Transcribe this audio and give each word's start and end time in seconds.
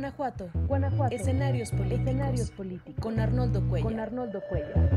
Guanajuato. 0.00 0.48
Guanajuato. 0.66 1.14
Escenarios 1.14 1.70
políticos. 1.72 2.00
Escenarios 2.00 2.50
políticos. 2.52 3.02
Con 3.02 3.20
Arnoldo 3.20 3.68
Cuellar. 3.68 3.90
Con 3.90 4.00
Arnoldo 4.00 4.40
Cuellar. 4.48 4.90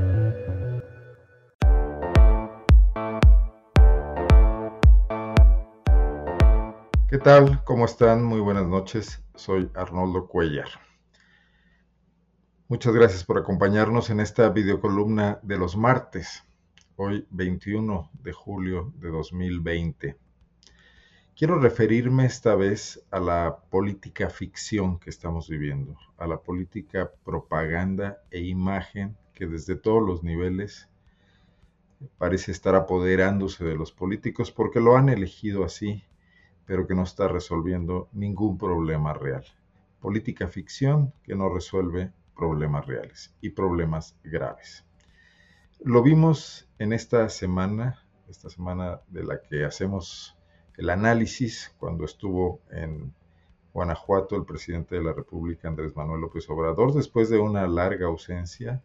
¿Qué 7.10 7.18
tal? 7.18 7.62
¿Cómo 7.66 7.84
están? 7.84 8.24
Muy 8.24 8.40
buenas 8.40 8.66
noches. 8.66 9.22
Soy 9.36 9.70
Arnoldo 9.76 10.26
Cuellar. 10.30 10.70
Muchas 12.70 12.94
gracias 12.94 13.26
por 13.26 13.38
acompañarnos 13.38 14.10
en 14.10 14.22
esta 14.22 14.48
videocolumna 14.52 15.38
de 15.44 15.58
los 15.58 15.76
martes, 15.76 16.46
hoy 16.96 17.28
21 17.30 18.10
de 18.14 18.32
julio 18.32 18.94
de 18.96 19.10
2020. 19.10 20.23
Quiero 21.36 21.60
referirme 21.60 22.26
esta 22.26 22.56
vez 22.56 23.04
a 23.10 23.20
la 23.20 23.58
política 23.70 24.30
ficción 24.30 25.00
que 25.00 25.10
estamos 25.10 25.50
viviendo, 25.50 25.98
a 26.18 26.28
la 26.28 26.38
política 26.38 27.12
propaganda 27.24 28.22
e 28.30 28.42
imagen 28.42 29.18
que 29.34 29.48
desde 29.48 29.76
todos 29.76 30.06
los 30.06 30.24
niveles 30.24 30.90
parece 32.18 32.52
estar 32.52 32.76
apoderándose 32.76 33.66
de 33.66 33.76
los 33.76 33.92
políticos 33.92 34.52
porque 34.52 34.80
lo 34.80 34.96
han 34.96 35.10
elegido 35.10 35.64
así 35.64 36.04
pero 36.66 36.88
que 36.88 36.96
no 36.96 37.04
está 37.04 37.28
resolviendo 37.28 38.10
ningún 38.14 38.58
problema 38.58 39.14
real. 39.14 39.46
Política 40.00 40.48
ficción 40.48 41.14
que 41.24 41.36
no 41.36 41.50
resuelve 41.50 42.12
problemas 42.36 42.86
reales 42.86 43.36
y 43.42 43.50
problemas 43.50 44.18
graves. 44.24 44.86
Lo 45.84 46.02
vimos 46.02 46.70
en 46.80 46.94
esta 46.94 47.30
semana, 47.30 48.00
esta 48.30 48.50
semana 48.50 49.02
de 49.08 49.24
la 49.24 49.42
que 49.42 49.66
hacemos 49.66 50.38
el 50.78 50.90
análisis 50.90 51.74
cuando 51.78 52.06
estuvo 52.06 52.60
en 52.72 53.14
Guanajuato 53.74 54.36
el 54.36 54.46
presidente 54.46 54.96
de 54.96 55.04
la 55.04 55.14
República, 55.14 55.68
Andrés 55.68 55.96
Manuel 55.96 56.22
López 56.22 56.50
Obrador, 56.50 56.94
después 56.94 57.30
de 57.30 57.40
una 57.40 57.68
larga 57.68 58.06
ausencia, 58.08 58.82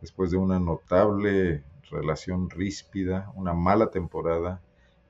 después 0.00 0.30
de 0.30 0.36
una 0.36 0.58
notable 0.58 1.64
relación 1.90 2.50
ríspida, 2.50 3.32
una 3.34 3.54
mala 3.54 3.90
temporada 3.90 4.60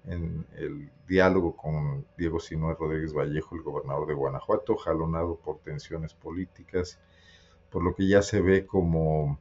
en 0.04 0.46
el 0.56 0.90
diálogo 1.08 1.56
con 1.56 2.06
Diego 2.16 2.38
Sinue 2.38 2.74
Rodríguez 2.74 3.12
Vallejo, 3.12 3.56
el 3.56 3.62
gobernador 3.62 4.06
de 4.06 4.14
Guanajuato, 4.14 4.76
jalonado 4.76 5.36
por 5.36 5.58
tensiones 5.58 6.14
políticas, 6.14 7.00
por 7.70 7.82
lo 7.82 7.94
que 7.94 8.06
ya 8.06 8.22
se 8.22 8.40
ve 8.40 8.66
como 8.66 9.40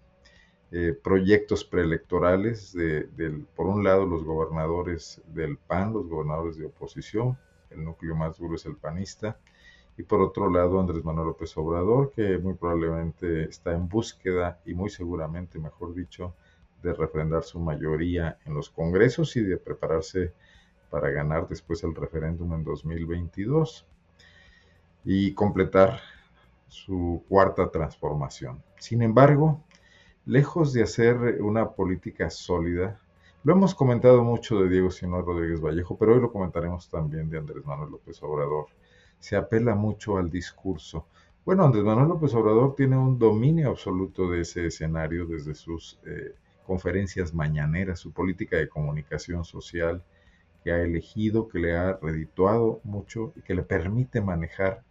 eh, 0.71 0.97
proyectos 1.02 1.63
preelectorales 1.63 2.73
de, 2.73 3.08
por 3.55 3.67
un 3.67 3.83
lado, 3.83 4.05
los 4.05 4.23
gobernadores 4.23 5.21
del 5.27 5.58
PAN, 5.58 5.94
los 5.94 6.08
gobernadores 6.08 6.58
de 6.58 6.66
oposición, 6.66 7.38
el 7.69 7.83
núcleo 7.83 8.16
más 8.16 8.38
duro 8.38 8.55
es 8.55 8.66
el 8.66 8.75
panista, 8.75 9.38
y 9.97 10.03
por 10.03 10.21
otro 10.21 10.49
lado, 10.49 10.80
Andrés 10.80 11.05
Manuel 11.05 11.27
López 11.27 11.55
Obrador, 11.58 12.11
que 12.11 12.38
muy 12.38 12.53
probablemente 12.55 13.43
está 13.43 13.73
en 13.73 13.88
búsqueda 13.88 14.59
y 14.66 14.73
muy 14.73 14.89
seguramente, 14.89 15.58
mejor 15.59 15.93
dicho, 15.93 16.33
de 16.83 16.93
refrendar 16.93 17.43
su 17.43 17.59
mayoría 17.59 18.38
en 18.45 18.53
los 18.53 18.69
congresos 18.69 19.36
y 19.38 19.43
de 19.43 19.58
prepararse 19.58 20.33
para 20.89 21.09
ganar 21.09 21.47
después 21.47 21.83
el 21.83 21.95
referéndum 21.95 22.53
en 22.53 22.63
2022 22.63 23.86
y 25.05 25.33
completar 25.33 25.99
su 26.67 27.23
cuarta 27.30 27.69
transformación. 27.69 28.61
Sin 28.77 29.02
embargo, 29.02 29.61
lejos 30.26 30.73
de 30.73 30.84
hacer 30.84 31.42
una 31.42 31.72
política 31.72 32.30
sólida, 32.30 33.00
lo 33.44 33.54
hemos 33.54 33.76
comentado 33.76 34.23
mucho 34.23 34.59
de 34.59 34.70
Diego 34.70 34.90
Sinó 34.90 35.22
Rodríguez 35.22 35.62
Vallejo, 35.62 35.98
pero 35.98 36.16
hoy 36.16 36.22
lo 36.22 36.32
comentaremos 36.32 36.90
también 36.90 37.30
de 37.30 37.38
Andrés 37.38 37.64
Manuel 37.64 37.92
López 37.92 38.22
Obrador. 38.23 38.66
Se 39.20 39.36
apela 39.36 39.76
mucho 39.76 40.17
al 40.17 40.32
discurso. 40.32 41.06
Bueno, 41.45 41.64
Andrés 41.64 41.84
Manuel 41.84 42.09
López 42.09 42.34
Obrador 42.34 42.73
tiene 42.76 42.98
un 42.98 43.20
dominio 43.20 43.70
absoluto 43.70 44.30
de 44.32 44.42
ese 44.42 44.66
escenario 44.66 45.28
desde 45.28 45.54
sus 45.54 46.00
eh, 46.08 46.34
conferencias 46.66 47.36
mañaneras, 47.36 48.00
su 48.00 48.11
política 48.11 48.58
de 48.58 48.67
comunicación 48.67 49.45
social, 49.45 50.02
que 50.64 50.72
ha 50.72 50.82
elegido, 50.82 51.48
que 51.48 51.60
le 51.60 51.78
ha 51.78 51.99
redituado 52.02 52.82
mucho 52.83 53.32
y 53.36 53.42
que 53.42 53.54
le 53.54 53.61
permite 53.61 54.22
manejar 54.22 54.82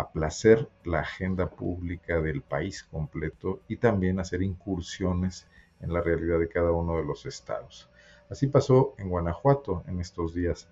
a 0.00 0.12
placer 0.12 0.68
la 0.84 1.00
agenda 1.00 1.50
pública 1.50 2.20
del 2.20 2.40
país 2.40 2.82
completo 2.82 3.60
y 3.68 3.76
también 3.76 4.18
hacer 4.18 4.42
incursiones 4.42 5.46
en 5.80 5.92
la 5.92 6.00
realidad 6.00 6.38
de 6.38 6.48
cada 6.48 6.72
uno 6.72 6.96
de 6.96 7.04
los 7.04 7.26
estados. 7.26 7.88
Así 8.30 8.46
pasó 8.46 8.94
en 8.96 9.10
Guanajuato 9.10 9.84
en 9.86 10.00
estos 10.00 10.34
días. 10.34 10.68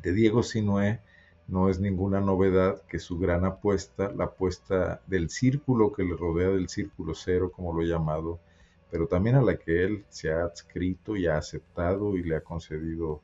De 0.00 0.12
Diego 0.12 0.42
Sinué 0.42 1.00
no 1.48 1.68
es 1.68 1.80
ninguna 1.80 2.20
novedad 2.20 2.82
que 2.82 2.98
su 2.98 3.18
gran 3.18 3.44
apuesta, 3.44 4.12
la 4.12 4.24
apuesta 4.24 5.00
del 5.06 5.28
círculo 5.28 5.92
que 5.92 6.04
le 6.04 6.16
rodea 6.16 6.48
del 6.48 6.68
círculo 6.68 7.14
cero, 7.14 7.50
como 7.50 7.72
lo 7.72 7.82
he 7.82 7.86
llamado, 7.86 8.38
pero 8.90 9.08
también 9.08 9.36
a 9.36 9.42
la 9.42 9.56
que 9.56 9.84
él 9.84 10.04
se 10.08 10.32
ha 10.32 10.44
adscrito 10.44 11.16
y 11.16 11.26
ha 11.26 11.36
aceptado 11.36 12.16
y 12.16 12.22
le 12.22 12.36
ha 12.36 12.40
concedido 12.42 13.22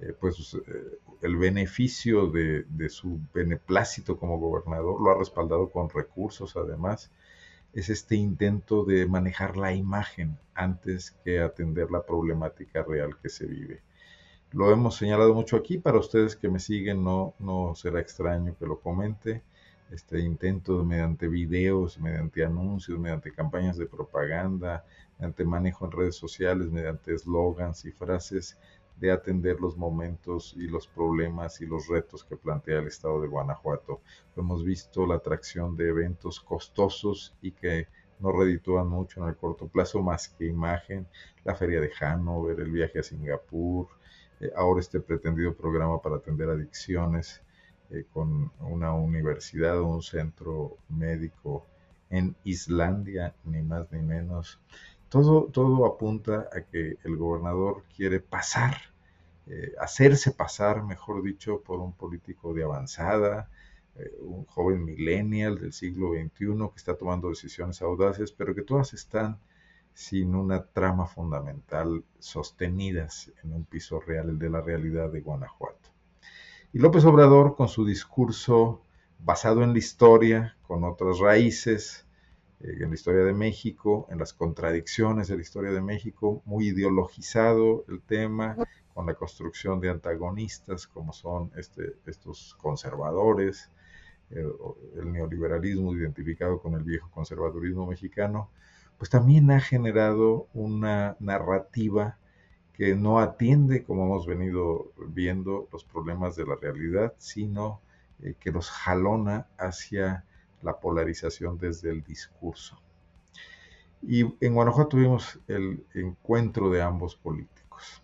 eh, 0.00 0.12
pues 0.18 0.54
eh, 0.54 0.98
el 1.22 1.36
beneficio 1.36 2.26
de, 2.26 2.64
su 2.90 3.18
beneplácito 3.32 4.18
como 4.18 4.38
gobernador, 4.38 5.00
lo 5.00 5.10
ha 5.10 5.18
respaldado 5.18 5.70
con 5.70 5.88
recursos 5.88 6.56
además, 6.56 7.10
es 7.72 7.88
este 7.90 8.16
intento 8.16 8.84
de 8.84 9.06
manejar 9.06 9.56
la 9.56 9.72
imagen 9.72 10.38
antes 10.54 11.12
que 11.24 11.40
atender 11.40 11.90
la 11.90 12.04
problemática 12.04 12.82
real 12.82 13.16
que 13.22 13.28
se 13.28 13.46
vive. 13.46 13.82
Lo 14.52 14.70
hemos 14.72 14.96
señalado 14.96 15.34
mucho 15.34 15.56
aquí, 15.56 15.78
para 15.78 15.98
ustedes 15.98 16.36
que 16.36 16.48
me 16.48 16.58
siguen 16.60 17.02
no, 17.02 17.34
no 17.38 17.74
será 17.74 18.00
extraño 18.00 18.56
que 18.58 18.66
lo 18.66 18.80
comente, 18.80 19.42
este 19.90 20.20
intento 20.20 20.84
mediante 20.84 21.28
videos, 21.28 21.98
mediante 21.98 22.44
anuncios, 22.44 22.98
mediante 22.98 23.32
campañas 23.32 23.76
de 23.76 23.86
propaganda, 23.86 24.84
mediante 25.18 25.44
manejo 25.44 25.84
en 25.86 25.92
redes 25.92 26.16
sociales, 26.16 26.70
mediante 26.70 27.14
eslogans 27.14 27.84
y 27.84 27.92
frases, 27.92 28.58
de 28.98 29.12
atender 29.12 29.60
los 29.60 29.76
momentos 29.76 30.54
y 30.56 30.68
los 30.68 30.86
problemas 30.86 31.60
y 31.60 31.66
los 31.66 31.86
retos 31.88 32.24
que 32.24 32.36
plantea 32.36 32.78
el 32.78 32.86
estado 32.86 33.20
de 33.20 33.28
Guanajuato. 33.28 34.00
Hemos 34.36 34.64
visto 34.64 35.06
la 35.06 35.16
atracción 35.16 35.76
de 35.76 35.88
eventos 35.88 36.40
costosos 36.40 37.34
y 37.42 37.52
que 37.52 37.88
no 38.18 38.32
reditúan 38.32 38.88
mucho 38.88 39.22
en 39.22 39.28
el 39.28 39.36
corto 39.36 39.68
plazo 39.68 40.02
más 40.02 40.28
que 40.28 40.46
imagen, 40.46 41.06
la 41.44 41.54
feria 41.54 41.80
de 41.80 41.90
Hanover, 42.00 42.58
el 42.60 42.70
viaje 42.70 43.00
a 43.00 43.02
Singapur, 43.02 43.88
eh, 44.40 44.50
ahora 44.56 44.80
este 44.80 45.00
pretendido 45.00 45.54
programa 45.54 46.00
para 46.00 46.16
atender 46.16 46.48
adicciones 46.48 47.42
eh, 47.90 48.04
con 48.12 48.50
una 48.60 48.94
universidad 48.94 49.78
o 49.78 49.86
un 49.86 50.02
centro 50.02 50.78
médico 50.88 51.66
en 52.10 52.36
Islandia, 52.44 53.34
ni 53.44 53.62
más 53.62 53.90
ni 53.92 54.00
menos. 54.00 54.60
Todo, 55.08 55.86
apunta 55.86 56.48
a 56.52 56.62
que 56.62 56.98
el 57.04 57.16
gobernador 57.16 57.84
quiere 57.94 58.20
pasar, 58.20 58.76
eh, 59.46 59.72
hacerse 59.80 60.32
pasar, 60.32 60.82
mejor 60.82 61.22
dicho, 61.22 61.60
por 61.62 61.78
un 61.80 61.92
político 61.92 62.52
de 62.52 62.64
avanzada, 62.64 63.48
eh, 63.94 64.12
un 64.20 64.44
joven 64.46 64.84
millennial 64.84 65.58
del 65.58 65.72
siglo 65.72 66.12
XXI 66.12 66.68
que 66.70 66.76
está 66.76 66.96
tomando 66.96 67.28
decisiones 67.28 67.80
audaces, 67.82 68.32
pero 68.32 68.54
que 68.54 68.62
todas 68.62 68.92
están 68.94 69.38
sin 69.94 70.34
una 70.34 70.66
trama 70.66 71.06
fundamental 71.06 72.04
sostenidas 72.18 73.32
en 73.42 73.52
un 73.52 73.64
piso 73.64 74.00
real, 74.00 74.28
el 74.28 74.38
de 74.38 74.50
la 74.50 74.60
realidad 74.60 75.10
de 75.10 75.20
Guanajuato. 75.20 75.88
Y 76.72 76.78
López 76.78 77.04
Obrador, 77.06 77.56
con 77.56 77.68
su 77.68 77.86
discurso 77.86 78.82
basado 79.18 79.62
en 79.62 79.72
la 79.72 79.78
historia, 79.78 80.56
con 80.66 80.84
otras 80.84 81.18
raíces, 81.18 82.05
en 82.60 82.88
la 82.88 82.94
historia 82.94 83.24
de 83.24 83.32
México, 83.32 84.06
en 84.10 84.18
las 84.18 84.32
contradicciones 84.32 85.28
de 85.28 85.36
la 85.36 85.42
historia 85.42 85.70
de 85.72 85.80
México, 85.80 86.42
muy 86.44 86.68
ideologizado 86.68 87.84
el 87.88 88.00
tema, 88.00 88.56
con 88.94 89.06
la 89.06 89.14
construcción 89.14 89.78
de 89.80 89.90
antagonistas 89.90 90.86
como 90.86 91.12
son 91.12 91.50
este, 91.56 91.96
estos 92.06 92.56
conservadores, 92.58 93.70
el, 94.30 94.50
el 94.96 95.12
neoliberalismo 95.12 95.94
identificado 95.94 96.60
con 96.60 96.74
el 96.74 96.82
viejo 96.82 97.10
conservadurismo 97.10 97.86
mexicano, 97.86 98.50
pues 98.96 99.10
también 99.10 99.50
ha 99.50 99.60
generado 99.60 100.48
una 100.54 101.16
narrativa 101.20 102.18
que 102.72 102.94
no 102.94 103.20
atiende, 103.20 103.84
como 103.84 104.04
hemos 104.04 104.26
venido 104.26 104.92
viendo, 105.08 105.68
los 105.72 105.84
problemas 105.84 106.36
de 106.36 106.46
la 106.46 106.56
realidad, 106.56 107.14
sino 107.18 107.80
eh, 108.22 108.34
que 108.38 108.50
los 108.50 108.70
jalona 108.70 109.46
hacia 109.58 110.24
la 110.66 110.80
polarización 110.80 111.58
desde 111.58 111.90
el 111.90 112.02
discurso. 112.02 112.76
Y 114.02 114.22
en 114.44 114.54
Guanajuato 114.54 114.90
tuvimos 114.90 115.38
el 115.46 115.84
encuentro 115.94 116.70
de 116.70 116.82
ambos 116.82 117.14
políticos. 117.14 118.02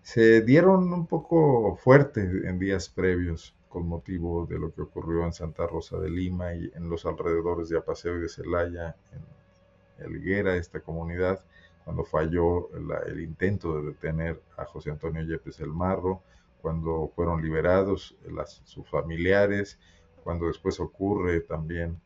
Se 0.00 0.40
dieron 0.42 0.92
un 0.92 1.06
poco 1.06 1.76
fuerte 1.76 2.20
en 2.20 2.58
días 2.58 2.88
previos 2.88 3.54
con 3.68 3.86
motivo 3.86 4.46
de 4.46 4.58
lo 4.58 4.72
que 4.72 4.82
ocurrió 4.82 5.24
en 5.24 5.32
Santa 5.32 5.66
Rosa 5.66 5.98
de 5.98 6.08
Lima 6.08 6.54
y 6.54 6.70
en 6.74 6.88
los 6.88 7.04
alrededores 7.04 7.68
de 7.68 7.78
Apaseo 7.78 8.16
y 8.16 8.20
de 8.20 8.28
Celaya, 8.28 8.96
en 9.12 10.06
Elguera, 10.06 10.54
esta 10.54 10.80
comunidad, 10.80 11.44
cuando 11.84 12.04
falló 12.04 12.70
el 13.06 13.20
intento 13.20 13.76
de 13.76 13.88
detener 13.88 14.40
a 14.56 14.64
José 14.64 14.90
Antonio 14.90 15.22
Yepes 15.24 15.60
el 15.60 15.72
Marro, 15.72 16.22
cuando 16.62 17.10
fueron 17.14 17.42
liberados 17.42 18.16
sus 18.64 18.88
familiares, 18.88 19.78
cuando 20.22 20.46
después 20.46 20.80
ocurre 20.80 21.40
también 21.40 22.00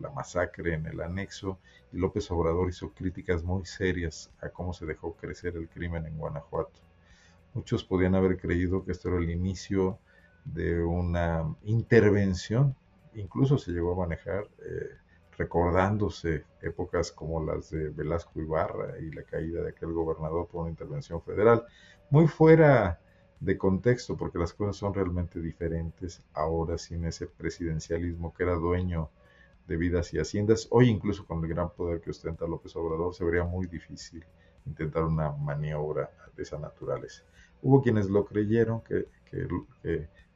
la 0.00 0.10
masacre 0.10 0.74
en 0.74 0.86
el 0.86 1.00
anexo, 1.00 1.58
y 1.92 1.98
López 1.98 2.30
Obrador 2.30 2.68
hizo 2.68 2.90
críticas 2.90 3.42
muy 3.42 3.64
serias 3.64 4.30
a 4.40 4.48
cómo 4.48 4.72
se 4.72 4.86
dejó 4.86 5.14
crecer 5.14 5.56
el 5.56 5.68
crimen 5.68 6.06
en 6.06 6.18
Guanajuato. 6.18 6.80
Muchos 7.54 7.82
podían 7.84 8.14
haber 8.14 8.38
creído 8.38 8.84
que 8.84 8.92
esto 8.92 9.08
era 9.08 9.18
el 9.18 9.30
inicio 9.30 9.98
de 10.44 10.82
una 10.82 11.54
intervención, 11.64 12.74
incluso 13.14 13.58
se 13.58 13.72
llegó 13.72 13.92
a 13.92 14.06
manejar 14.06 14.48
eh, 14.64 14.96
recordándose 15.36 16.44
épocas 16.62 17.12
como 17.12 17.44
las 17.44 17.70
de 17.70 17.90
Velasco 17.90 18.40
Ibarra 18.40 18.98
y 18.98 19.10
la 19.12 19.22
caída 19.22 19.62
de 19.62 19.70
aquel 19.70 19.92
gobernador 19.92 20.48
por 20.48 20.62
una 20.62 20.70
intervención 20.70 21.22
federal, 21.22 21.64
muy 22.10 22.26
fuera 22.26 23.00
de 23.40 23.56
contexto, 23.56 24.16
porque 24.16 24.38
las 24.38 24.52
cosas 24.52 24.76
son 24.76 24.94
realmente 24.94 25.40
diferentes 25.40 26.22
ahora 26.34 26.76
sin 26.78 27.04
ese 27.04 27.26
presidencialismo 27.26 28.34
que 28.34 28.42
era 28.42 28.54
dueño 28.54 29.10
de 29.66 29.76
vidas 29.76 30.12
y 30.14 30.18
haciendas. 30.18 30.66
Hoy 30.70 30.88
incluso 30.88 31.24
con 31.26 31.44
el 31.44 31.48
gran 31.48 31.70
poder 31.70 32.00
que 32.00 32.10
ostenta 32.10 32.46
López 32.46 32.74
Obrador 32.76 33.14
se 33.14 33.24
vería 33.24 33.44
muy 33.44 33.66
difícil 33.66 34.24
intentar 34.66 35.04
una 35.04 35.30
maniobra 35.30 36.10
de 36.36 36.42
esa 36.42 36.58
naturaleza. 36.58 37.22
Hubo 37.62 37.82
quienes 37.82 38.08
lo 38.08 38.24
creyeron 38.24 38.80
que, 38.82 39.06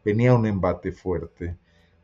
venía 0.04 0.34
un 0.34 0.46
embate 0.46 0.92
fuerte 0.92 1.56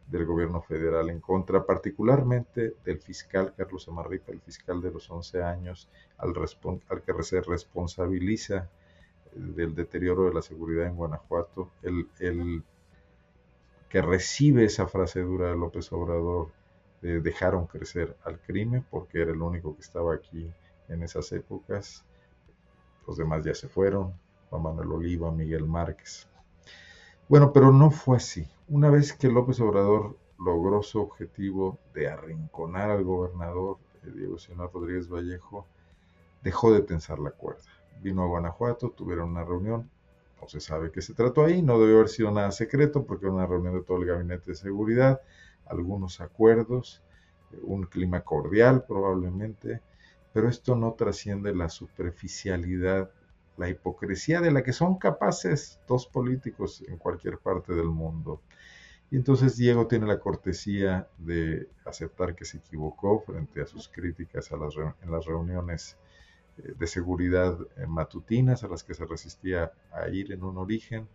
del 0.06 0.24
gobierno 0.24 0.62
federal 0.62 1.10
en 1.10 1.20
contra, 1.20 1.66
particularmente 1.66 2.76
del 2.84 2.98
fiscal 2.98 3.52
Carlos 3.56 3.88
Amarripa, 3.88 4.32
el 4.32 4.40
fiscal 4.40 4.80
de 4.80 4.90
los 4.90 5.10
11 5.10 5.42
años, 5.42 5.88
al, 6.16 6.32
al 6.88 7.02
que 7.02 7.22
se 7.22 7.40
responsabiliza 7.42 8.70
del 9.38 9.74
deterioro 9.74 10.24
de 10.24 10.34
la 10.34 10.42
seguridad 10.42 10.86
en 10.86 10.96
Guanajuato, 10.96 11.70
el, 11.82 12.62
que 13.88 14.02
recibe 14.02 14.64
esa 14.64 14.86
frase 14.86 15.20
dura 15.20 15.50
de 15.50 15.56
López 15.56 15.90
Obrador, 15.92 16.50
de 17.00 17.20
dejaron 17.20 17.66
crecer 17.66 18.16
al 18.24 18.40
crimen 18.40 18.84
porque 18.90 19.22
era 19.22 19.30
el 19.30 19.40
único 19.40 19.74
que 19.76 19.82
estaba 19.82 20.14
aquí 20.14 20.50
en 20.88 21.02
esas 21.02 21.30
épocas, 21.32 22.04
los 23.06 23.16
demás 23.16 23.44
ya 23.44 23.54
se 23.54 23.68
fueron, 23.68 24.12
Juan 24.50 24.62
Manuel 24.62 24.92
Oliva, 24.92 25.30
Miguel 25.30 25.64
Márquez. 25.64 26.26
Bueno, 27.28 27.52
pero 27.52 27.72
no 27.72 27.90
fue 27.90 28.16
así. 28.16 28.46
Una 28.68 28.90
vez 28.90 29.12
que 29.12 29.28
López 29.28 29.60
Obrador 29.60 30.16
logró 30.38 30.82
su 30.82 31.00
objetivo 31.00 31.78
de 31.94 32.08
arrinconar 32.08 32.90
al 32.90 33.04
gobernador 33.04 33.78
eh, 34.02 34.10
Diego 34.14 34.38
Sinaloa 34.38 34.70
Rodríguez 34.72 35.08
Vallejo, 35.08 35.66
dejó 36.42 36.72
de 36.72 36.82
tensar 36.82 37.18
la 37.18 37.30
cuerda 37.30 37.77
vino 38.02 38.22
a 38.22 38.26
Guanajuato, 38.26 38.90
tuvieron 38.90 39.30
una 39.30 39.44
reunión, 39.44 39.90
no 40.40 40.48
se 40.48 40.60
sabe 40.60 40.90
qué 40.90 41.02
se 41.02 41.14
trató 41.14 41.44
ahí, 41.44 41.62
no 41.62 41.78
debió 41.78 41.96
haber 41.96 42.08
sido 42.08 42.30
nada 42.30 42.52
secreto 42.52 43.04
porque 43.04 43.26
era 43.26 43.34
una 43.34 43.46
reunión 43.46 43.74
de 43.74 43.82
todo 43.82 43.98
el 43.98 44.06
gabinete 44.06 44.52
de 44.52 44.56
seguridad, 44.56 45.20
algunos 45.66 46.20
acuerdos, 46.20 47.02
un 47.62 47.84
clima 47.84 48.20
cordial 48.20 48.84
probablemente, 48.86 49.80
pero 50.32 50.48
esto 50.48 50.76
no 50.76 50.92
trasciende 50.92 51.54
la 51.54 51.68
superficialidad, 51.68 53.10
la 53.56 53.68
hipocresía 53.68 54.40
de 54.40 54.52
la 54.52 54.62
que 54.62 54.72
son 54.72 54.98
capaces 54.98 55.80
dos 55.88 56.06
políticos 56.06 56.84
en 56.86 56.96
cualquier 56.96 57.38
parte 57.38 57.74
del 57.74 57.88
mundo. 57.88 58.40
Y 59.10 59.16
entonces 59.16 59.56
Diego 59.56 59.86
tiene 59.86 60.06
la 60.06 60.20
cortesía 60.20 61.08
de 61.16 61.68
aceptar 61.86 62.34
que 62.34 62.44
se 62.44 62.58
equivocó 62.58 63.20
frente 63.20 63.62
a 63.62 63.66
sus 63.66 63.88
críticas 63.88 64.52
a 64.52 64.56
las 64.56 64.74
en 64.76 65.10
las 65.10 65.24
reuniones 65.24 65.96
de 66.76 66.86
seguridad 66.86 67.58
eh, 67.76 67.86
matutinas 67.86 68.64
a 68.64 68.68
las 68.68 68.82
que 68.82 68.94
se 68.94 69.06
resistía 69.06 69.72
a 69.92 70.08
ir 70.08 70.32
en 70.32 70.42
un 70.42 70.58
origen. 70.58 71.08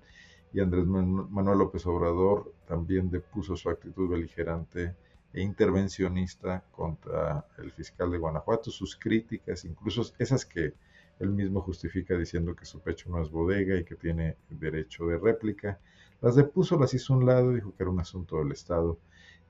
Y 0.54 0.60
Andrés 0.60 0.86
Manuel 0.86 1.58
López 1.58 1.86
Obrador 1.88 2.54
también 2.68 3.10
depuso 3.10 3.56
su 3.56 3.70
actitud 3.70 4.10
beligerante 4.10 4.96
e 5.34 5.42
intervencionista 5.42 6.64
contra 6.72 7.48
el 7.58 7.72
fiscal 7.72 8.12
de 8.12 8.20
Guanajuato, 8.20 8.70
sus 8.70 8.96
críticas, 8.96 9.66
incluso 9.66 10.04
esas 10.20 10.46
que 10.46 10.74
él 11.20 11.30
mismo 11.30 11.62
justifica 11.62 12.16
diciendo 12.16 12.56
que 12.56 12.66
su 12.66 12.82
pecho 12.82 13.10
no 13.10 13.22
es 13.22 13.32
bodega 13.32 13.76
y 13.78 13.84
que 13.84 13.96
tiene 13.96 14.38
derecho 14.50 15.08
de 15.08 15.18
réplica, 15.18 15.80
las 16.22 16.36
depuso, 16.36 16.80
las 16.80 16.94
hizo 16.94 17.14
a 17.14 17.18
un 17.18 17.26
lado 17.26 17.52
dijo 17.52 17.76
que 17.76 17.84
era 17.84 17.92
un 17.92 18.00
asunto 18.00 18.38
del 18.38 18.52
Estado 18.52 18.98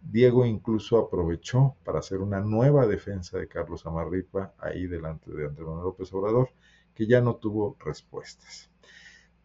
Diego 0.03 0.45
incluso 0.45 0.97
aprovechó 0.97 1.75
para 1.83 1.99
hacer 1.99 2.19
una 2.19 2.41
nueva 2.41 2.85
defensa 2.85 3.37
de 3.37 3.47
Carlos 3.47 3.85
Amarripa 3.85 4.53
ahí 4.59 4.85
delante 4.85 5.31
de 5.31 5.47
Andrés 5.47 5.65
López 5.65 6.13
Obrador, 6.13 6.49
que 6.93 7.07
ya 7.07 7.21
no 7.21 7.35
tuvo 7.35 7.77
respuestas. 7.79 8.69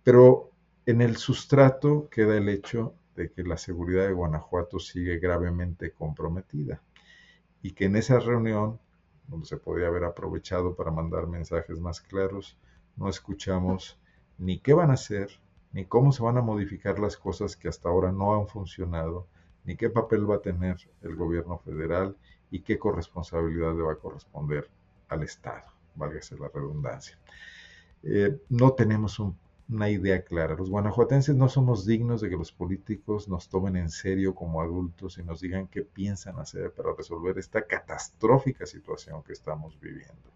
Pero 0.02 0.50
en 0.84 1.00
el 1.00 1.16
sustrato 1.16 2.08
queda 2.10 2.36
el 2.36 2.48
hecho 2.48 2.94
de 3.14 3.30
que 3.30 3.42
la 3.42 3.56
seguridad 3.56 4.06
de 4.06 4.12
Guanajuato 4.12 4.78
sigue 4.78 5.18
gravemente 5.18 5.92
comprometida 5.92 6.82
y 7.62 7.72
que 7.72 7.86
en 7.86 7.96
esa 7.96 8.18
reunión, 8.18 8.80
donde 9.26 9.46
se 9.46 9.56
podía 9.56 9.88
haber 9.88 10.04
aprovechado 10.04 10.74
para 10.74 10.90
mandar 10.90 11.26
mensajes 11.26 11.78
más 11.80 12.00
claros, 12.00 12.56
no 12.96 13.08
escuchamos 13.08 13.98
ni 14.38 14.60
qué 14.60 14.72
van 14.72 14.90
a 14.90 14.94
hacer, 14.94 15.30
ni 15.72 15.84
cómo 15.84 16.12
se 16.12 16.22
van 16.22 16.38
a 16.38 16.42
modificar 16.42 16.98
las 16.98 17.16
cosas 17.16 17.56
que 17.56 17.68
hasta 17.68 17.88
ahora 17.88 18.12
no 18.12 18.34
han 18.34 18.46
funcionado, 18.46 19.26
ni 19.68 19.76
qué 19.76 19.90
papel 19.90 20.28
va 20.28 20.36
a 20.36 20.40
tener 20.40 20.78
el 21.02 21.14
gobierno 21.14 21.58
federal 21.58 22.16
y 22.50 22.60
qué 22.60 22.78
corresponsabilidad 22.78 23.76
le 23.76 23.82
va 23.82 23.92
a 23.92 23.96
corresponder 23.96 24.66
al 25.10 25.22
Estado, 25.22 25.66
válgase 25.94 26.38
la 26.38 26.48
redundancia. 26.48 27.18
Eh, 28.02 28.40
no 28.48 28.72
tenemos 28.72 29.20
una 29.68 29.90
idea 29.90 30.22
clara. 30.22 30.54
Los 30.54 30.70
guanajuatenses 30.70 31.36
no 31.36 31.50
somos 31.50 31.84
dignos 31.84 32.22
de 32.22 32.30
que 32.30 32.36
los 32.38 32.50
políticos 32.50 33.28
nos 33.28 33.50
tomen 33.50 33.76
en 33.76 33.90
serio 33.90 34.34
como 34.34 34.62
adultos 34.62 35.18
y 35.18 35.22
nos 35.22 35.42
digan 35.42 35.66
qué 35.66 35.82
piensan 35.82 36.38
hacer 36.38 36.72
para 36.72 36.94
resolver 36.94 37.36
esta 37.36 37.66
catastrófica 37.66 38.64
situación 38.64 39.22
que 39.22 39.34
estamos 39.34 39.78
viviendo. 39.78 40.32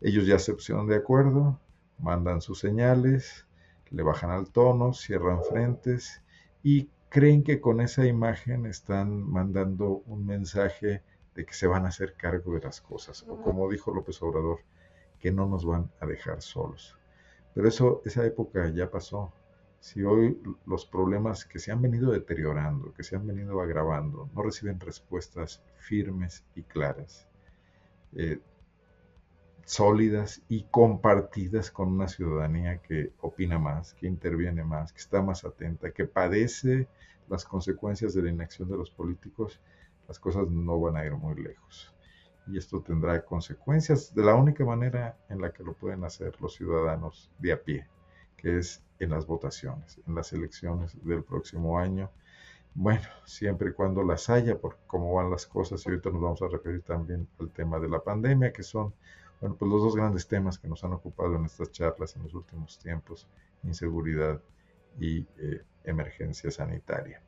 Ellos 0.00 0.26
ya 0.26 0.38
se 0.38 0.54
pusieron 0.54 0.86
de 0.86 0.96
acuerdo, 0.96 1.60
mandan 1.98 2.40
sus 2.40 2.60
señales, 2.60 3.46
le 3.90 4.02
bajan 4.02 4.30
al 4.30 4.48
tono, 4.48 4.94
cierran 4.94 5.44
frentes 5.44 6.22
y 6.62 6.88
creen 7.12 7.44
que 7.44 7.60
con 7.60 7.82
esa 7.82 8.06
imagen 8.06 8.64
están 8.64 9.22
mandando 9.30 10.02
un 10.06 10.24
mensaje 10.24 11.02
de 11.34 11.44
que 11.44 11.52
se 11.52 11.66
van 11.66 11.84
a 11.84 11.88
hacer 11.88 12.14
cargo 12.14 12.54
de 12.54 12.60
las 12.60 12.80
cosas, 12.80 13.22
o 13.28 13.36
como 13.42 13.70
dijo 13.70 13.92
López 13.92 14.22
Obrador, 14.22 14.60
que 15.20 15.30
no 15.30 15.46
nos 15.46 15.66
van 15.66 15.90
a 16.00 16.06
dejar 16.06 16.40
solos. 16.40 16.98
Pero 17.54 17.68
eso, 17.68 18.00
esa 18.06 18.24
época 18.24 18.66
ya 18.70 18.90
pasó. 18.90 19.30
Si 19.78 20.02
hoy 20.02 20.40
los 20.64 20.86
problemas 20.86 21.44
que 21.44 21.58
se 21.58 21.70
han 21.70 21.82
venido 21.82 22.12
deteriorando, 22.12 22.94
que 22.94 23.02
se 23.02 23.14
han 23.14 23.26
venido 23.26 23.60
agravando, 23.60 24.30
no 24.34 24.42
reciben 24.42 24.80
respuestas 24.80 25.62
firmes 25.76 26.46
y 26.54 26.62
claras, 26.62 27.28
eh, 28.14 28.40
sólidas 29.66 30.42
y 30.48 30.64
compartidas 30.64 31.70
con 31.70 31.88
una 31.88 32.08
ciudadanía 32.08 32.78
que 32.78 33.12
opina 33.20 33.58
más, 33.58 33.92
que 33.92 34.06
interviene 34.06 34.64
más, 34.64 34.94
que 34.94 35.00
está 35.00 35.20
más 35.20 35.44
atenta, 35.44 35.90
que 35.90 36.06
padece 36.06 36.88
las 37.28 37.44
consecuencias 37.44 38.14
de 38.14 38.22
la 38.22 38.30
inacción 38.30 38.68
de 38.68 38.76
los 38.76 38.90
políticos, 38.90 39.60
las 40.08 40.18
cosas 40.18 40.48
no 40.48 40.80
van 40.80 40.96
a 40.96 41.04
ir 41.04 41.12
muy 41.12 41.34
lejos. 41.34 41.94
Y 42.46 42.58
esto 42.58 42.80
tendrá 42.80 43.24
consecuencias 43.24 44.14
de 44.14 44.24
la 44.24 44.34
única 44.34 44.64
manera 44.64 45.16
en 45.28 45.40
la 45.40 45.52
que 45.52 45.62
lo 45.62 45.74
pueden 45.74 46.04
hacer 46.04 46.40
los 46.40 46.54
ciudadanos 46.54 47.30
de 47.38 47.52
a 47.52 47.62
pie, 47.62 47.86
que 48.36 48.58
es 48.58 48.84
en 48.98 49.10
las 49.10 49.26
votaciones, 49.26 50.00
en 50.06 50.14
las 50.14 50.32
elecciones 50.32 50.96
del 51.04 51.22
próximo 51.22 51.78
año. 51.78 52.10
Bueno, 52.74 53.06
siempre 53.24 53.70
y 53.70 53.72
cuando 53.72 54.02
las 54.02 54.28
haya, 54.30 54.58
por 54.58 54.78
cómo 54.86 55.14
van 55.14 55.30
las 55.30 55.46
cosas, 55.46 55.84
y 55.84 55.90
ahorita 55.90 56.10
nos 56.10 56.22
vamos 56.22 56.42
a 56.42 56.48
referir 56.48 56.82
también 56.82 57.28
al 57.38 57.50
tema 57.50 57.78
de 57.78 57.88
la 57.88 58.02
pandemia, 58.02 58.52
que 58.52 58.62
son 58.62 58.92
bueno, 59.42 59.56
pues 59.56 59.68
los 59.72 59.82
dos 59.82 59.96
grandes 59.96 60.28
temas 60.28 60.56
que 60.56 60.68
nos 60.68 60.84
han 60.84 60.92
ocupado 60.92 61.34
en 61.34 61.44
estas 61.44 61.72
charlas 61.72 62.14
en 62.14 62.22
los 62.22 62.32
últimos 62.32 62.78
tiempos, 62.78 63.26
inseguridad 63.64 64.40
y 64.98 65.26
eh, 65.38 65.62
emergencia 65.84 66.50
sanitaria. 66.50 67.22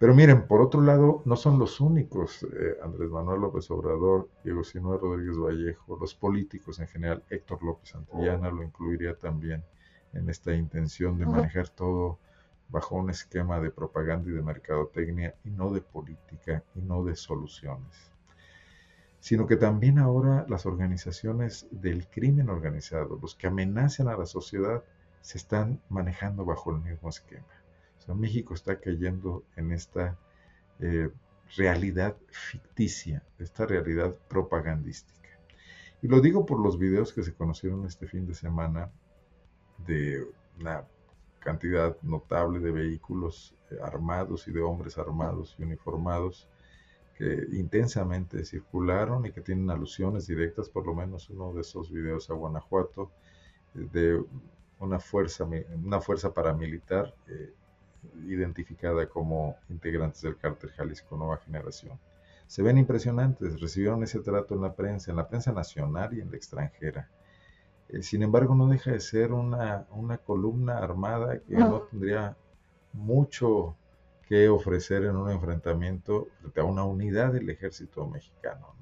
Pero 0.00 0.14
miren, 0.14 0.46
por 0.46 0.62
otro 0.62 0.80
lado, 0.80 1.22
no 1.26 1.36
son 1.36 1.58
los 1.58 1.78
únicos, 1.78 2.42
eh, 2.42 2.78
Andrés 2.82 3.10
Manuel 3.10 3.42
López 3.42 3.70
Obrador, 3.70 4.30
Diego 4.42 4.64
Sinue 4.64 4.96
Rodríguez 4.96 5.36
Vallejo, 5.36 5.98
los 6.00 6.14
políticos 6.14 6.80
en 6.80 6.88
general, 6.88 7.22
Héctor 7.28 7.62
López 7.62 7.90
Santillana 7.90 8.50
lo 8.50 8.62
incluiría 8.62 9.14
también 9.18 9.62
en 10.14 10.30
esta 10.30 10.54
intención 10.54 11.18
de 11.18 11.26
manejar 11.26 11.68
todo 11.68 12.18
bajo 12.70 12.96
un 12.96 13.10
esquema 13.10 13.60
de 13.60 13.70
propaganda 13.70 14.30
y 14.30 14.32
de 14.32 14.42
mercadotecnia 14.42 15.34
y 15.44 15.50
no 15.50 15.70
de 15.70 15.82
política 15.82 16.64
y 16.74 16.80
no 16.80 17.04
de 17.04 17.16
soluciones, 17.16 18.10
sino 19.18 19.46
que 19.46 19.56
también 19.56 19.98
ahora 19.98 20.46
las 20.48 20.66
organizaciones 20.66 21.66
del 21.70 22.08
crimen 22.08 22.48
organizado, 22.48 23.18
los 23.20 23.34
que 23.34 23.48
amenazan 23.48 24.08
a 24.08 24.16
la 24.16 24.26
sociedad, 24.26 24.82
se 25.20 25.38
están 25.38 25.80
manejando 25.88 26.44
bajo 26.44 26.70
el 26.70 26.80
mismo 26.80 27.08
esquema. 27.08 27.46
México 28.14 28.54
está 28.54 28.80
cayendo 28.80 29.44
en 29.56 29.72
esta 29.72 30.18
eh, 30.78 31.10
realidad 31.56 32.16
ficticia, 32.28 33.22
esta 33.38 33.66
realidad 33.66 34.14
propagandística. 34.28 35.28
Y 36.02 36.08
lo 36.08 36.20
digo 36.20 36.46
por 36.46 36.60
los 36.60 36.78
videos 36.78 37.12
que 37.12 37.22
se 37.22 37.34
conocieron 37.34 37.84
este 37.86 38.06
fin 38.06 38.26
de 38.26 38.34
semana 38.34 38.90
de 39.86 40.26
una 40.58 40.84
cantidad 41.38 41.96
notable 42.02 42.60
de 42.60 42.70
vehículos 42.70 43.54
eh, 43.70 43.76
armados 43.82 44.46
y 44.48 44.52
de 44.52 44.60
hombres 44.60 44.98
armados 44.98 45.56
y 45.58 45.62
uniformados 45.62 46.48
que 47.16 47.46
intensamente 47.52 48.44
circularon 48.44 49.26
y 49.26 49.32
que 49.32 49.42
tienen 49.42 49.68
alusiones 49.70 50.26
directas, 50.26 50.70
por 50.70 50.86
lo 50.86 50.94
menos 50.94 51.28
uno 51.28 51.52
de 51.52 51.60
esos 51.60 51.90
videos 51.90 52.30
a 52.30 52.34
Guanajuato, 52.34 53.10
de 53.74 54.22
una 54.80 54.98
fuerza, 54.98 55.44
una 55.44 56.00
fuerza 56.00 56.32
paramilitar 56.32 57.14
eh, 57.28 57.54
identificada 58.26 59.08
como 59.08 59.56
integrantes 59.68 60.22
del 60.22 60.36
cártel 60.36 60.70
Jalisco 60.70 61.16
Nueva 61.16 61.36
Generación. 61.38 61.98
Se 62.46 62.62
ven 62.62 62.78
impresionantes, 62.78 63.60
recibieron 63.60 64.02
ese 64.02 64.20
trato 64.20 64.54
en 64.54 64.62
la 64.62 64.74
prensa, 64.74 65.10
en 65.10 65.18
la 65.18 65.28
prensa 65.28 65.52
nacional 65.52 66.14
y 66.14 66.20
en 66.20 66.30
la 66.30 66.36
extranjera. 66.36 67.08
Eh, 67.88 68.02
sin 68.02 68.22
embargo, 68.22 68.54
no 68.54 68.68
deja 68.68 68.90
de 68.90 69.00
ser 69.00 69.32
una, 69.32 69.86
columna 70.24 70.78
armada 70.78 71.38
que 71.40 71.54
no 71.56 71.82
tendría 71.82 72.36
mucho 72.92 73.76
que 74.26 74.48
ofrecer 74.48 75.04
en 75.04 75.16
un 75.16 75.30
enfrentamiento 75.30 76.28
frente 76.40 76.60
a 76.60 76.64
una 76.64 76.84
unidad 76.84 77.32
del 77.32 77.50
ejército 77.50 78.06
mexicano. 78.06 78.74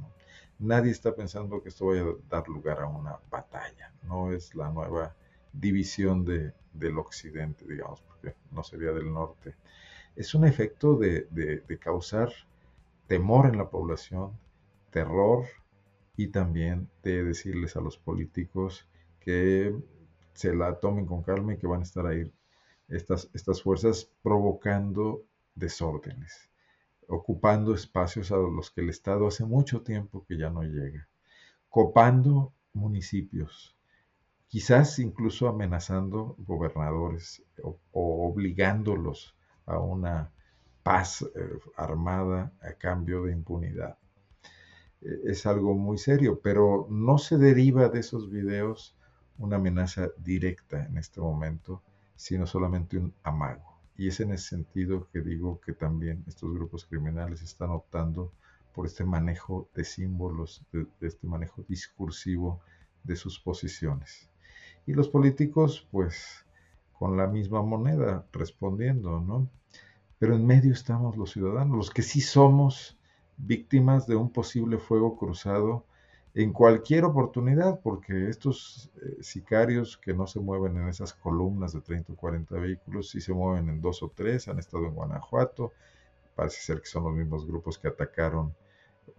Nadie 0.58 0.90
está 0.90 1.14
pensando 1.14 1.62
que 1.62 1.68
esto 1.68 1.86
vaya 1.86 2.02
a 2.02 2.14
dar 2.28 2.48
lugar 2.48 2.80
a 2.80 2.86
una 2.86 3.18
batalla, 3.30 3.92
no 4.02 4.32
es 4.32 4.54
la 4.54 4.70
nueva 4.70 5.14
división 5.52 6.24
de, 6.24 6.52
del 6.72 6.98
occidente, 6.98 7.64
digamos, 7.66 8.02
porque 8.02 8.34
no 8.50 8.62
sería 8.62 8.92
del 8.92 9.12
norte. 9.12 9.54
Es 10.16 10.34
un 10.34 10.44
efecto 10.44 10.96
de, 10.96 11.26
de 11.30 11.78
causar 11.78 12.30
temor 13.06 13.46
en 13.46 13.56
la 13.56 13.70
población, 13.70 14.32
terror 14.90 15.44
y 16.16 16.28
también 16.28 16.88
de 17.02 17.24
decirles 17.24 17.76
a 17.76 17.80
los 17.80 17.96
políticos 17.96 18.86
que 19.20 19.74
se 20.34 20.54
la 20.54 20.78
tomen 20.78 21.06
con 21.06 21.22
calma 21.22 21.54
y 21.54 21.58
que 21.58 21.66
van 21.66 21.80
a 21.80 21.84
estar 21.84 22.06
ahí 22.06 22.32
estas, 22.88 23.30
estas 23.34 23.62
fuerzas 23.62 24.10
provocando 24.22 25.24
desórdenes, 25.54 26.48
ocupando 27.06 27.74
espacios 27.74 28.32
a 28.32 28.36
los 28.36 28.70
que 28.70 28.80
el 28.80 28.90
Estado 28.90 29.26
hace 29.26 29.44
mucho 29.44 29.82
tiempo 29.82 30.24
que 30.26 30.38
ya 30.38 30.50
no 30.50 30.62
llega, 30.62 31.08
copando 31.68 32.52
municipios, 32.72 33.76
quizás 34.48 34.98
incluso 34.98 35.48
amenazando 35.48 36.34
gobernadores 36.38 37.42
o, 37.62 37.78
obligándolos 37.92 39.34
a 39.66 39.78
una 39.78 40.30
paz 40.82 41.22
eh, 41.22 41.58
armada 41.76 42.52
a 42.62 42.72
cambio 42.72 43.24
de 43.24 43.32
impunidad. 43.32 43.98
Eh, 45.02 45.20
es 45.26 45.46
algo 45.46 45.74
muy 45.74 45.98
serio, 45.98 46.40
pero 46.42 46.86
no 46.90 47.18
se 47.18 47.36
deriva 47.36 47.88
de 47.88 48.00
esos 48.00 48.30
videos 48.30 48.96
una 49.38 49.56
amenaza 49.56 50.08
directa 50.16 50.84
en 50.84 50.98
este 50.98 51.20
momento, 51.20 51.82
sino 52.16 52.46
solamente 52.46 52.98
un 52.98 53.14
amago. 53.22 53.78
Y 53.96 54.08
es 54.08 54.20
en 54.20 54.32
ese 54.32 54.48
sentido 54.48 55.08
que 55.12 55.20
digo 55.20 55.60
que 55.60 55.72
también 55.72 56.24
estos 56.26 56.52
grupos 56.52 56.86
criminales 56.86 57.42
están 57.42 57.70
optando 57.70 58.32
por 58.74 58.86
este 58.86 59.04
manejo 59.04 59.68
de 59.74 59.84
símbolos, 59.84 60.64
de, 60.72 60.86
este 61.00 61.26
manejo 61.26 61.64
discursivo 61.68 62.60
de 63.02 63.16
sus 63.16 63.40
posiciones. 63.40 64.27
Y 64.88 64.94
los 64.94 65.10
políticos, 65.10 65.86
pues, 65.92 66.46
con 66.98 67.18
la 67.18 67.26
misma 67.26 67.60
moneda, 67.60 68.24
respondiendo, 68.32 69.20
¿no? 69.20 69.46
Pero 70.18 70.34
en 70.34 70.46
medio 70.46 70.72
estamos 70.72 71.14
los 71.14 71.32
ciudadanos, 71.32 71.76
los 71.76 71.90
que 71.90 72.00
sí 72.00 72.22
somos 72.22 72.96
víctimas 73.36 74.06
de 74.06 74.16
un 74.16 74.30
posible 74.30 74.78
fuego 74.78 75.18
cruzado 75.18 75.84
en 76.32 76.54
cualquier 76.54 77.04
oportunidad, 77.04 77.80
porque 77.80 78.30
estos 78.30 78.90
eh, 79.02 79.18
sicarios 79.20 79.98
que 79.98 80.14
no 80.14 80.26
se 80.26 80.40
mueven 80.40 80.78
en 80.78 80.88
esas 80.88 81.12
columnas 81.12 81.74
de 81.74 81.82
30 81.82 82.14
o 82.14 82.16
40 82.16 82.54
vehículos, 82.54 83.10
sí 83.10 83.20
se 83.20 83.34
mueven 83.34 83.68
en 83.68 83.82
dos 83.82 84.02
o 84.02 84.08
tres, 84.08 84.48
han 84.48 84.58
estado 84.58 84.86
en 84.86 84.94
Guanajuato, 84.94 85.74
parece 86.34 86.62
ser 86.62 86.80
que 86.80 86.88
son 86.88 87.04
los 87.04 87.12
mismos 87.12 87.46
grupos 87.46 87.78
que 87.78 87.88
atacaron 87.88 88.54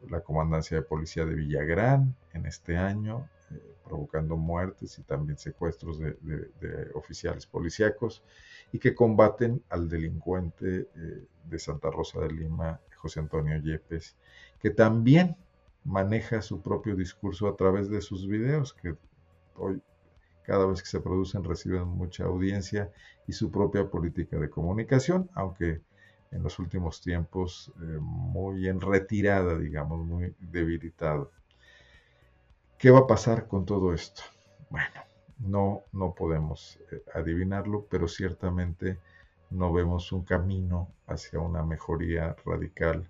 la 0.10 0.22
comandancia 0.22 0.78
de 0.78 0.82
policía 0.82 1.26
de 1.26 1.36
Villagrán 1.36 2.16
en 2.34 2.48
este 2.48 2.76
año, 2.76 3.30
eh, 3.52 3.76
provocando 3.84 4.38
muertes 4.38 4.98
y 5.00 5.04
también 5.04 5.38
secuestros 5.38 6.00
de, 6.00 6.92
oficiales 6.94 7.46
policíacos, 7.46 8.24
y 8.72 8.80
que 8.80 8.94
combaten 8.94 9.64
al 9.70 9.90
delincuente 9.90 10.88
eh, 10.96 11.26
de 11.46 11.60
Santa 11.60 11.90
Rosa 11.90 12.20
de 12.22 12.32
Lima, 12.32 12.80
José 12.98 13.20
Antonio 13.20 13.58
Yepes, 13.60 14.16
que 14.60 14.70
también 14.70 15.38
maneja 15.84 16.42
su 16.42 16.62
propio 16.62 16.96
discurso 16.96 17.48
a 17.48 17.56
través 17.56 17.90
de 17.90 18.02
sus 18.02 18.28
videos, 18.28 18.74
que 18.74 18.96
hoy 19.56 19.82
cada 20.44 20.66
vez 20.66 20.82
que 20.82 20.90
se 20.90 21.00
producen 21.00 21.44
reciben 21.44 21.88
mucha 21.88 22.26
audiencia 22.26 22.92
y 23.28 23.34
su 23.34 23.52
propia 23.52 23.90
política 23.90 24.38
de 24.38 24.50
comunicación, 24.50 25.30
aunque 25.34 25.82
en 26.32 26.44
los 26.44 26.60
últimos 26.60 27.02
tiempos 27.02 27.72
eh, 27.78 27.98
muy 28.00 28.68
en 28.68 28.82
retirada, 28.82 29.58
digamos, 29.58 30.06
muy 30.06 30.36
debilitado. 30.40 31.32
¿Qué 32.80 32.92
va 32.92 33.00
a 33.00 33.08
pasar 33.08 33.50
con 33.50 33.66
todo 33.66 33.94
esto? 33.94 34.22
Bueno, 34.70 35.02
no, 35.38 35.84
no 35.92 36.16
podemos 36.16 36.80
eh, 36.94 37.04
adivinarlo, 37.14 37.86
pero 37.90 38.08
ciertamente 38.08 38.98
no 39.50 39.74
vemos 39.74 40.14
un 40.14 40.24
camino 40.24 40.88
hacia 41.06 41.42
una 41.42 41.62
mejoría 41.62 42.38
radical 42.46 43.10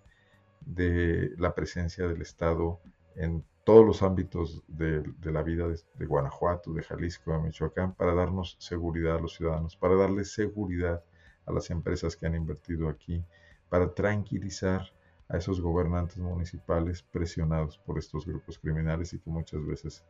de 0.62 1.36
la 1.38 1.54
presencia 1.54 2.08
del 2.08 2.24
Estado 2.24 2.80
en 3.16 3.46
todos 3.64 3.86
los 3.86 4.02
ámbitos 4.02 4.64
de, 4.68 5.04
la 5.22 5.44
vida 5.44 5.68
de, 5.68 6.06
Guanajuato, 6.08 6.74
de 6.74 6.82
Jalisco, 6.82 7.34
de 7.34 7.38
Michoacán, 7.38 7.94
para 7.94 8.16
darnos 8.16 8.58
seguridad 8.58 9.18
a 9.18 9.22
los 9.22 9.36
ciudadanos, 9.36 9.76
para 9.76 9.94
darles 9.94 10.34
seguridad 10.34 11.04
a 11.46 11.52
las 11.52 11.70
empresas 11.70 12.16
que 12.16 12.26
han 12.26 12.34
invertido 12.34 12.90
aquí, 12.90 13.24
para 13.70 13.94
tranquilizar 13.94 14.92
a 15.30 15.38
esos 15.38 15.62
gobernantes 15.62 16.18
municipales 16.18 17.02
presionados 17.04 17.78
por 17.78 17.98
estos 17.98 18.26
grupos 18.26 18.60
criminales 18.60 19.14
y 19.14 19.20
que 19.20 19.30
muchas 19.30 19.66
veces 19.66 20.04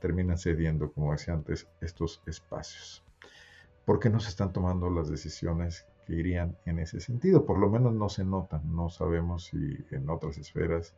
terminan 0.00 0.38
cediendo, 0.38 0.92
como 0.92 1.12
decía 1.12 1.34
antes, 1.34 1.66
estos 1.80 2.22
espacios. 2.26 3.02
¿Por 3.84 3.98
qué 3.98 4.10
no 4.10 4.20
se 4.20 4.28
están 4.28 4.52
tomando 4.52 4.90
las 4.90 5.08
decisiones 5.08 5.86
que 6.06 6.14
irían 6.14 6.56
en 6.64 6.78
ese 6.78 7.00
sentido. 7.00 7.44
Por 7.44 7.58
lo 7.58 7.68
menos 7.68 7.92
no 7.92 8.08
se 8.08 8.24
notan, 8.24 8.74
no 8.74 8.88
sabemos 8.88 9.46
si 9.46 9.84
en 9.90 10.08
otras 10.08 10.38
esferas 10.38 10.94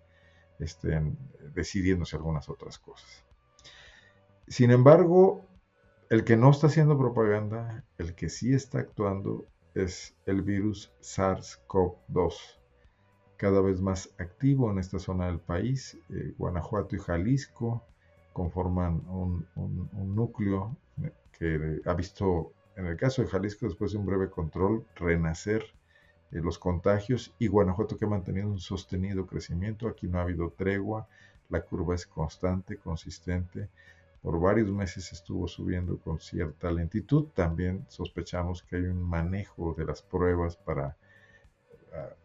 estén 0.58 1.18
decidiéndose 1.54 2.16
algunas 2.16 2.48
otras 2.48 2.78
cosas. 2.78 3.24
Sin 4.46 4.70
embargo, 4.70 5.46
el 6.10 6.24
que 6.24 6.36
no 6.36 6.50
está 6.50 6.68
haciendo 6.68 6.98
propaganda, 6.98 7.84
el 7.96 8.14
que 8.14 8.28
sí 8.28 8.52
está 8.52 8.80
actuando, 8.80 9.46
es 9.74 10.14
el 10.26 10.42
virus 10.42 10.92
SARS-CoV-2, 11.00 12.57
cada 13.38 13.62
vez 13.62 13.80
más 13.80 14.10
activo 14.18 14.70
en 14.70 14.78
esta 14.78 14.98
zona 14.98 15.26
del 15.28 15.38
país. 15.38 15.96
Eh, 16.10 16.34
Guanajuato 16.36 16.94
y 16.94 16.98
Jalisco 16.98 17.82
conforman 18.34 19.02
un, 19.08 19.46
un 19.56 20.14
núcleo 20.14 20.76
que 21.32 21.80
ha 21.86 21.94
visto 21.94 22.52
en 22.78 22.86
el 22.86 22.96
caso 22.96 23.22
de 23.22 23.28
Jalisco, 23.28 23.66
después 23.66 23.90
de 23.90 23.98
un 23.98 24.06
breve 24.06 24.30
control, 24.30 24.86
renacer 24.94 25.64
eh, 26.30 26.40
los 26.40 26.60
contagios 26.60 27.34
y 27.40 27.48
Guanajuato 27.48 27.98
que 27.98 28.04
ha 28.04 28.08
mantenido 28.08 28.46
un 28.46 28.60
sostenido 28.60 29.26
crecimiento. 29.26 29.88
Aquí 29.88 30.06
no 30.06 30.18
ha 30.18 30.22
habido 30.22 30.50
tregua, 30.50 31.08
la 31.48 31.60
curva 31.62 31.96
es 31.96 32.06
constante, 32.06 32.76
consistente. 32.76 33.68
Por 34.22 34.38
varios 34.38 34.70
meses 34.70 35.12
estuvo 35.12 35.48
subiendo 35.48 35.98
con 35.98 36.20
cierta 36.20 36.70
lentitud. 36.70 37.26
También 37.34 37.84
sospechamos 37.88 38.62
que 38.62 38.76
hay 38.76 38.82
un 38.82 39.02
manejo 39.02 39.74
de 39.76 39.84
las 39.84 40.00
pruebas 40.00 40.56
para 40.56 40.96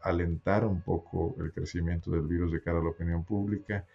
alentar 0.01 0.65
un 0.65 0.81
poco 0.81 1.35
el 1.39 1.51
crecimiento 1.51 2.11
del 2.11 2.27
virus 2.27 2.51
de 2.51 2.61
cara 2.61 2.79
a 2.79 2.83
la 2.83 2.89
opinión 2.89 3.23
pública. 3.23 3.85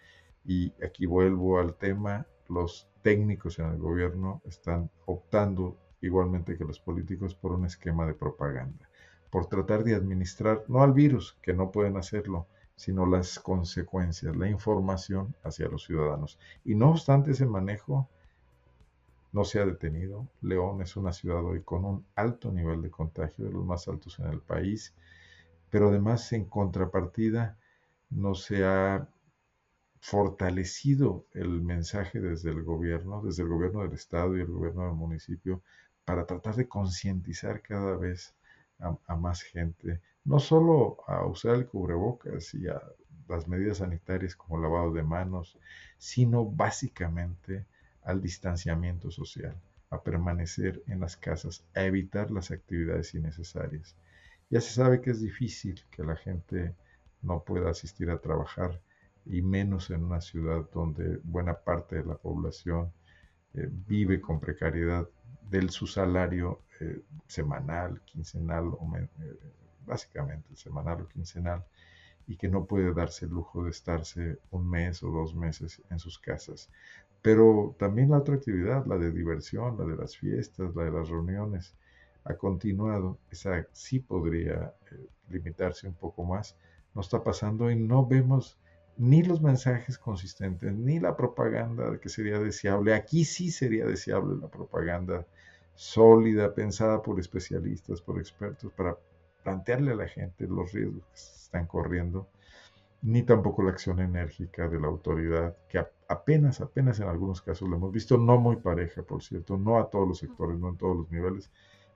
Y 0.45 0.73
aquí 0.83 1.05
vuelvo 1.05 1.59
al 1.59 1.75
tema, 1.75 2.25
los 2.47 2.87
técnicos 3.01 3.59
en 3.59 3.67
el 3.67 3.77
gobierno 3.77 4.41
están 4.45 4.89
optando 5.05 5.77
igualmente 6.01 6.57
que 6.57 6.65
los 6.65 6.79
políticos, 6.79 7.35
por 7.35 7.51
un 7.51 7.65
esquema 7.65 8.05
de 8.05 8.13
propaganda, 8.13 8.89
por 9.29 9.47
tratar 9.47 9.83
de 9.83 9.95
administrar, 9.95 10.63
no 10.67 10.81
al 10.81 10.93
virus, 10.93 11.37
que 11.41 11.53
no 11.53 11.71
pueden 11.71 11.97
hacerlo, 11.97 12.47
sino 12.75 13.05
las 13.05 13.39
consecuencias, 13.39 14.35
la 14.35 14.49
información 14.49 15.35
hacia 15.43 15.67
los 15.67 15.83
ciudadanos. 15.83 16.39
Y 16.63 16.75
no 16.75 16.91
obstante 16.91 17.31
ese 17.31 17.45
manejo 17.45 18.07
no 19.31 19.43
se 19.43 19.59
ha 19.59 19.65
detenido. 19.65 20.27
León 20.41 20.81
es 20.81 20.95
una 20.95 21.13
ciudad 21.13 21.43
hoy 21.43 21.61
con 21.61 21.85
un 21.85 22.05
alto 22.15 22.51
nivel 22.51 22.81
de 22.81 22.89
contagio, 22.89 23.45
de 23.45 23.51
los 23.51 23.65
más 23.65 23.87
altos 23.87 24.17
en 24.19 24.27
el 24.27 24.39
país, 24.39 24.93
pero 25.69 25.89
además 25.89 26.31
en 26.33 26.45
contrapartida 26.45 27.57
no 28.09 28.35
se 28.35 28.65
ha 28.65 29.07
fortalecido 30.01 31.25
el 31.33 31.61
mensaje 31.61 32.19
desde 32.19 32.51
el 32.51 32.63
gobierno, 32.63 33.21
desde 33.21 33.43
el 33.43 33.49
gobierno 33.49 33.83
del 33.83 33.93
estado 33.93 34.37
y 34.37 34.41
el 34.41 34.47
gobierno 34.47 34.85
del 34.85 34.93
municipio 34.93 35.61
para 36.05 36.25
tratar 36.25 36.55
de 36.55 36.67
concientizar 36.67 37.61
cada 37.61 37.95
vez 37.97 38.33
a, 38.79 39.15
más 39.15 39.41
gente, 39.41 40.01
no 40.23 40.39
solo 40.39 40.97
a 41.07 41.25
usar 41.25 41.55
el 41.55 41.67
cubrebocas 41.67 42.53
y 42.53 42.67
a 42.67 42.81
las 43.27 43.47
medidas 43.47 43.77
sanitarias 43.77 44.35
como 44.35 44.59
lavado 44.59 44.93
de 44.93 45.03
manos, 45.03 45.57
sino 45.97 46.45
básicamente 46.45 47.65
al 48.03 48.21
distanciamiento 48.21 49.11
social, 49.11 49.55
a 49.89 50.01
permanecer 50.01 50.81
en 50.87 51.01
las 51.01 51.17
casas, 51.17 51.63
a 51.75 51.83
evitar 51.83 52.31
las 52.31 52.51
actividades 52.51 53.13
innecesarias. 53.13 53.95
Ya 54.49 54.61
se 54.61 54.71
sabe 54.73 54.99
que 55.01 55.11
es 55.11 55.21
difícil 55.21 55.83
que 55.91 56.03
la 56.03 56.15
gente 56.15 56.75
no 57.21 57.43
pueda 57.43 57.69
asistir 57.69 58.09
a 58.09 58.19
trabajar 58.19 58.81
y 59.25 59.41
menos 59.41 59.91
en 59.91 60.03
una 60.03 60.21
ciudad 60.21 60.67
donde 60.73 61.17
buena 61.23 61.53
parte 61.53 61.97
de 61.97 62.05
la 62.05 62.15
población 62.15 62.91
eh, 63.53 63.69
vive 63.87 64.19
con 64.21 64.39
precariedad 64.39 65.07
de 65.49 65.69
su 65.69 65.85
salario 65.85 66.61
eh, 66.79 67.01
semanal, 67.27 68.01
quincenal, 68.05 68.67
o 68.67 68.91
eh, 68.97 69.07
básicamente 69.85 70.55
semanal 70.55 71.01
o 71.01 71.07
quincenal, 71.07 71.63
y 72.27 72.35
que 72.35 72.47
no 72.47 72.65
puede 72.65 72.93
darse 72.93 73.25
el 73.25 73.31
lujo 73.31 73.63
de 73.63 73.71
estarse 73.71 74.39
un 74.51 74.69
mes 74.69 75.03
o 75.03 75.11
dos 75.11 75.35
meses 75.35 75.81
en 75.89 75.99
sus 75.99 76.17
casas. 76.17 76.69
Pero 77.21 77.75
también 77.77 78.11
la 78.11 78.19
otra 78.19 78.35
actividad, 78.35 78.85
la 78.87 78.97
de 78.97 79.11
diversión, 79.11 79.77
la 79.77 79.85
de 79.85 79.95
las 79.95 80.17
fiestas, 80.17 80.75
la 80.75 80.85
de 80.85 80.91
las 80.91 81.09
reuniones, 81.09 81.75
ha 82.23 82.35
continuado. 82.35 83.17
Esa 83.31 83.67
sí 83.71 83.99
podría 83.99 84.73
limitarse 85.29 85.87
un 85.87 85.95
poco 85.95 86.23
más. 86.23 86.57
No 86.93 87.01
está 87.01 87.23
pasando 87.23 87.69
y 87.69 87.75
no 87.75 88.05
vemos 88.05 88.57
ni 88.97 89.23
los 89.23 89.41
mensajes 89.41 89.97
consistentes, 89.97 90.73
ni 90.73 90.99
la 90.99 91.15
propaganda 91.15 91.99
que 91.99 92.09
sería 92.09 92.37
deseable. 92.39 92.93
Aquí 92.93 93.23
sí 93.23 93.49
sería 93.49 93.85
deseable 93.85 94.35
la 94.39 94.49
propaganda 94.49 95.25
sólida, 95.73 96.53
pensada 96.53 97.01
por 97.01 97.17
especialistas, 97.19 98.01
por 98.01 98.19
expertos, 98.19 98.73
para 98.73 98.97
plantearle 99.43 99.93
a 99.93 99.95
la 99.95 100.07
gente 100.09 100.45
los 100.47 100.73
riesgos 100.73 101.05
que 101.05 101.17
se 101.17 101.43
están 101.43 101.65
corriendo, 101.65 102.27
ni 103.01 103.23
tampoco 103.23 103.63
la 103.63 103.71
acción 103.71 104.01
enérgica 104.01 104.67
de 104.67 104.81
la 104.81 104.87
autoridad, 104.87 105.55
que 105.69 105.81
apenas, 106.09 106.59
apenas 106.59 106.99
en 106.99 107.07
algunos 107.07 107.41
casos 107.41 107.69
lo 107.69 107.77
hemos 107.77 107.93
visto, 107.93 108.17
no 108.17 108.37
muy 108.37 108.57
pareja, 108.57 109.03
por 109.03 109.23
cierto, 109.23 109.57
no 109.57 109.79
a 109.79 109.89
todos 109.89 110.05
los 110.05 110.17
sectores, 110.17 110.59
no 110.59 110.67
en 110.67 110.77
todos 110.77 110.97
los 110.97 111.11
niveles, 111.11 111.49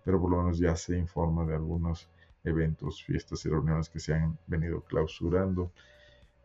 pero 0.04 0.20
por 0.20 0.32
lo 0.32 0.38
menos 0.38 0.60
ya 0.60 0.76
se 0.76 0.98
informa 0.98 1.46
de 1.46 1.56
algunos 1.56 2.10
eventos, 2.44 3.04
fiestas 3.04 3.46
y 3.46 3.50
reuniones 3.50 3.90
que 3.90 4.00
se 4.00 4.14
han 4.14 4.38
venido 4.48 4.82
clausurando. 4.82 5.72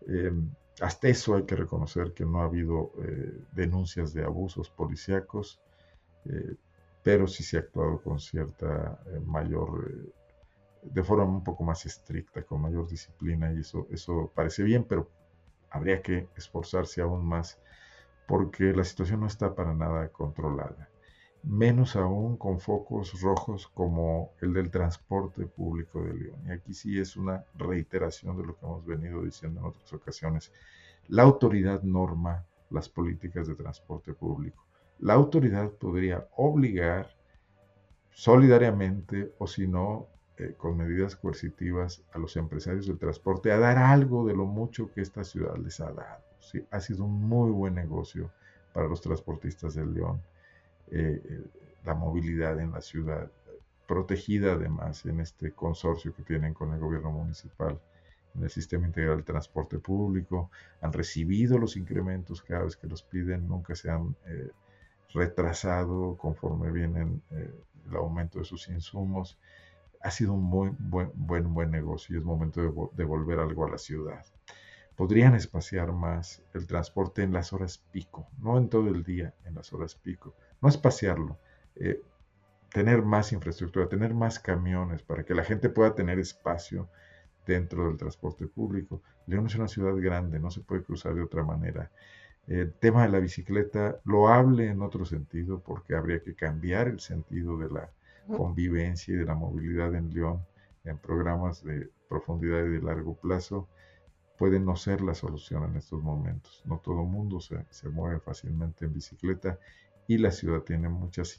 Eh, 0.06 0.32
hasta 0.80 1.08
eso 1.08 1.34
hay 1.34 1.42
que 1.42 1.56
reconocer 1.56 2.12
que 2.12 2.24
no 2.24 2.40
ha 2.40 2.44
habido 2.44 2.92
eh, 3.02 3.42
denuncias 3.52 4.12
de 4.14 4.24
abusos 4.24 4.70
policíacos, 4.70 5.60
eh, 6.26 6.54
pero 7.02 7.26
sí 7.26 7.42
se 7.42 7.56
ha 7.56 7.60
actuado 7.60 8.00
con 8.00 8.20
cierta 8.20 9.00
mayor, 9.26 10.12
de 10.82 11.02
forma 11.02 11.24
un 11.24 11.42
poco 11.42 11.64
más 11.64 11.84
estricta, 11.86 12.42
con 12.42 12.60
mayor 12.60 12.86
disciplina 12.88 13.52
y 13.52 13.60
eso, 13.60 13.88
eso 13.90 14.30
parece 14.34 14.62
bien, 14.62 14.84
pero 14.84 15.08
habría 15.70 16.00
que 16.00 16.28
esforzarse 16.36 17.00
aún 17.00 17.26
más 17.26 17.58
porque 18.26 18.72
la 18.72 18.84
situación 18.84 19.20
no 19.20 19.26
está 19.26 19.54
para 19.54 19.74
nada 19.74 20.08
controlada 20.10 20.88
menos 21.48 21.96
aún 21.96 22.36
con 22.36 22.60
focos 22.60 23.20
rojos 23.22 23.68
como 23.68 24.32
el 24.42 24.52
del 24.52 24.70
transporte 24.70 25.46
público 25.46 26.02
de 26.04 26.12
León. 26.12 26.40
Y 26.46 26.50
aquí 26.50 26.74
sí 26.74 27.00
es 27.00 27.16
una 27.16 27.42
reiteración 27.54 28.36
de 28.36 28.44
lo 28.44 28.54
que 28.54 28.66
hemos 28.66 28.84
venido 28.84 29.22
diciendo 29.22 29.60
en 29.60 29.66
otras 29.66 29.90
ocasiones. 29.94 30.52
La 31.08 31.22
autoridad 31.22 31.82
norma 31.82 32.44
las 32.68 32.90
políticas 32.90 33.48
de 33.48 33.54
transporte 33.54 34.12
público. 34.12 34.62
La 34.98 35.14
autoridad 35.14 35.70
podría 35.70 36.28
obligar 36.36 37.08
solidariamente 38.10 39.32
o 39.38 39.46
si 39.46 39.66
no 39.66 40.06
eh, 40.36 40.54
con 40.54 40.76
medidas 40.76 41.16
coercitivas 41.16 42.02
a 42.12 42.18
los 42.18 42.36
empresarios 42.36 42.86
del 42.86 42.98
transporte 42.98 43.50
a 43.52 43.58
dar 43.58 43.78
algo 43.78 44.26
de 44.26 44.34
lo 44.34 44.44
mucho 44.44 44.92
que 44.92 45.00
esta 45.00 45.24
ciudad 45.24 45.56
les 45.56 45.80
ha 45.80 45.92
dado. 45.92 46.22
Sí, 46.40 46.62
ha 46.70 46.80
sido 46.80 47.04
un 47.04 47.26
muy 47.26 47.50
buen 47.50 47.74
negocio 47.74 48.30
para 48.74 48.86
los 48.86 49.00
transportistas 49.00 49.74
del 49.74 49.94
León 49.94 50.20
eh, 50.90 51.22
eh, 51.24 51.44
la 51.84 51.94
movilidad 51.94 52.58
en 52.60 52.72
la 52.72 52.80
ciudad, 52.80 53.30
protegida 53.86 54.52
además 54.52 55.04
en 55.06 55.20
este 55.20 55.52
consorcio 55.52 56.14
que 56.14 56.22
tienen 56.22 56.52
con 56.54 56.72
el 56.72 56.80
gobierno 56.80 57.10
municipal 57.10 57.80
en 58.34 58.42
el 58.42 58.50
sistema 58.50 58.86
integral 58.86 59.18
de 59.18 59.22
transporte 59.22 59.78
público, 59.78 60.50
han 60.80 60.92
recibido 60.92 61.58
los 61.58 61.76
incrementos 61.76 62.42
cada 62.42 62.64
vez 62.64 62.76
que 62.76 62.86
los 62.86 63.02
piden, 63.02 63.48
nunca 63.48 63.74
se 63.74 63.90
han 63.90 64.14
eh, 64.26 64.50
retrasado 65.14 66.16
conforme 66.18 66.70
vienen 66.70 67.22
el 67.30 67.96
aumento 67.96 68.38
de 68.38 68.44
sus 68.44 68.68
insumos. 68.68 69.38
Ha 70.02 70.10
sido 70.10 70.34
un 70.34 70.44
muy 70.44 70.70
buen, 70.78 71.10
buen, 71.14 71.54
buen 71.54 71.70
negocio 71.70 72.14
y 72.14 72.18
es 72.18 72.24
momento 72.24 72.60
de 72.60 72.70
devolver 72.92 73.40
algo 73.40 73.64
a 73.66 73.70
la 73.70 73.78
ciudad. 73.78 74.24
Podrían 74.94 75.34
espaciar 75.34 75.92
más 75.92 76.42
el 76.52 76.66
transporte 76.66 77.22
en 77.22 77.32
las 77.32 77.52
horas 77.52 77.78
pico, 77.90 78.28
no 78.38 78.58
en 78.58 78.68
todo 78.68 78.88
el 78.88 79.02
día, 79.02 79.34
en 79.46 79.54
las 79.54 79.72
horas 79.72 79.94
pico 79.94 80.34
no 80.60 80.68
espaciarlo, 80.68 81.38
eh, 81.76 82.02
tener 82.70 83.02
más 83.02 83.32
infraestructura, 83.32 83.88
tener 83.88 84.14
más 84.14 84.38
camiones 84.38 85.02
para 85.02 85.24
que 85.24 85.34
la 85.34 85.44
gente 85.44 85.68
pueda 85.68 85.94
tener 85.94 86.18
espacio 86.18 86.88
dentro 87.46 87.88
del 87.88 87.96
transporte 87.96 88.46
público. 88.46 89.02
León 89.26 89.46
es 89.46 89.54
una 89.54 89.68
ciudad 89.68 89.96
grande, 89.96 90.38
no 90.38 90.50
se 90.50 90.60
puede 90.60 90.82
cruzar 90.82 91.14
de 91.14 91.22
otra 91.22 91.42
manera. 91.42 91.90
El 92.46 92.72
tema 92.72 93.02
de 93.02 93.10
la 93.10 93.20
bicicleta 93.20 94.00
lo 94.04 94.28
hable 94.28 94.68
en 94.68 94.82
otro 94.82 95.04
sentido 95.04 95.60
porque 95.60 95.94
habría 95.94 96.22
que 96.22 96.34
cambiar 96.34 96.88
el 96.88 97.00
sentido 97.00 97.58
de 97.58 97.70
la 97.70 97.90
convivencia 98.26 99.14
y 99.14 99.16
de 99.16 99.24
la 99.24 99.34
movilidad 99.34 99.94
en 99.94 100.12
León 100.12 100.44
en 100.84 100.98
programas 100.98 101.62
de 101.62 101.90
profundidad 102.08 102.64
y 102.64 102.70
de 102.70 102.82
largo 102.82 103.14
plazo 103.14 103.68
puede 104.38 104.60
no 104.60 104.76
ser 104.76 105.00
la 105.02 105.14
solución 105.14 105.64
en 105.64 105.76
estos 105.76 106.02
momentos. 106.02 106.62
No 106.64 106.78
todo 106.78 107.02
el 107.02 107.08
mundo 107.08 107.40
se, 107.40 107.66
se 107.70 107.88
mueve 107.88 108.20
fácilmente 108.20 108.84
en 108.84 108.94
bicicleta 108.94 109.58
y 110.08 110.18
la 110.18 110.32
ciudad 110.32 110.62
tiene 110.62 110.88
muchas 110.88 111.38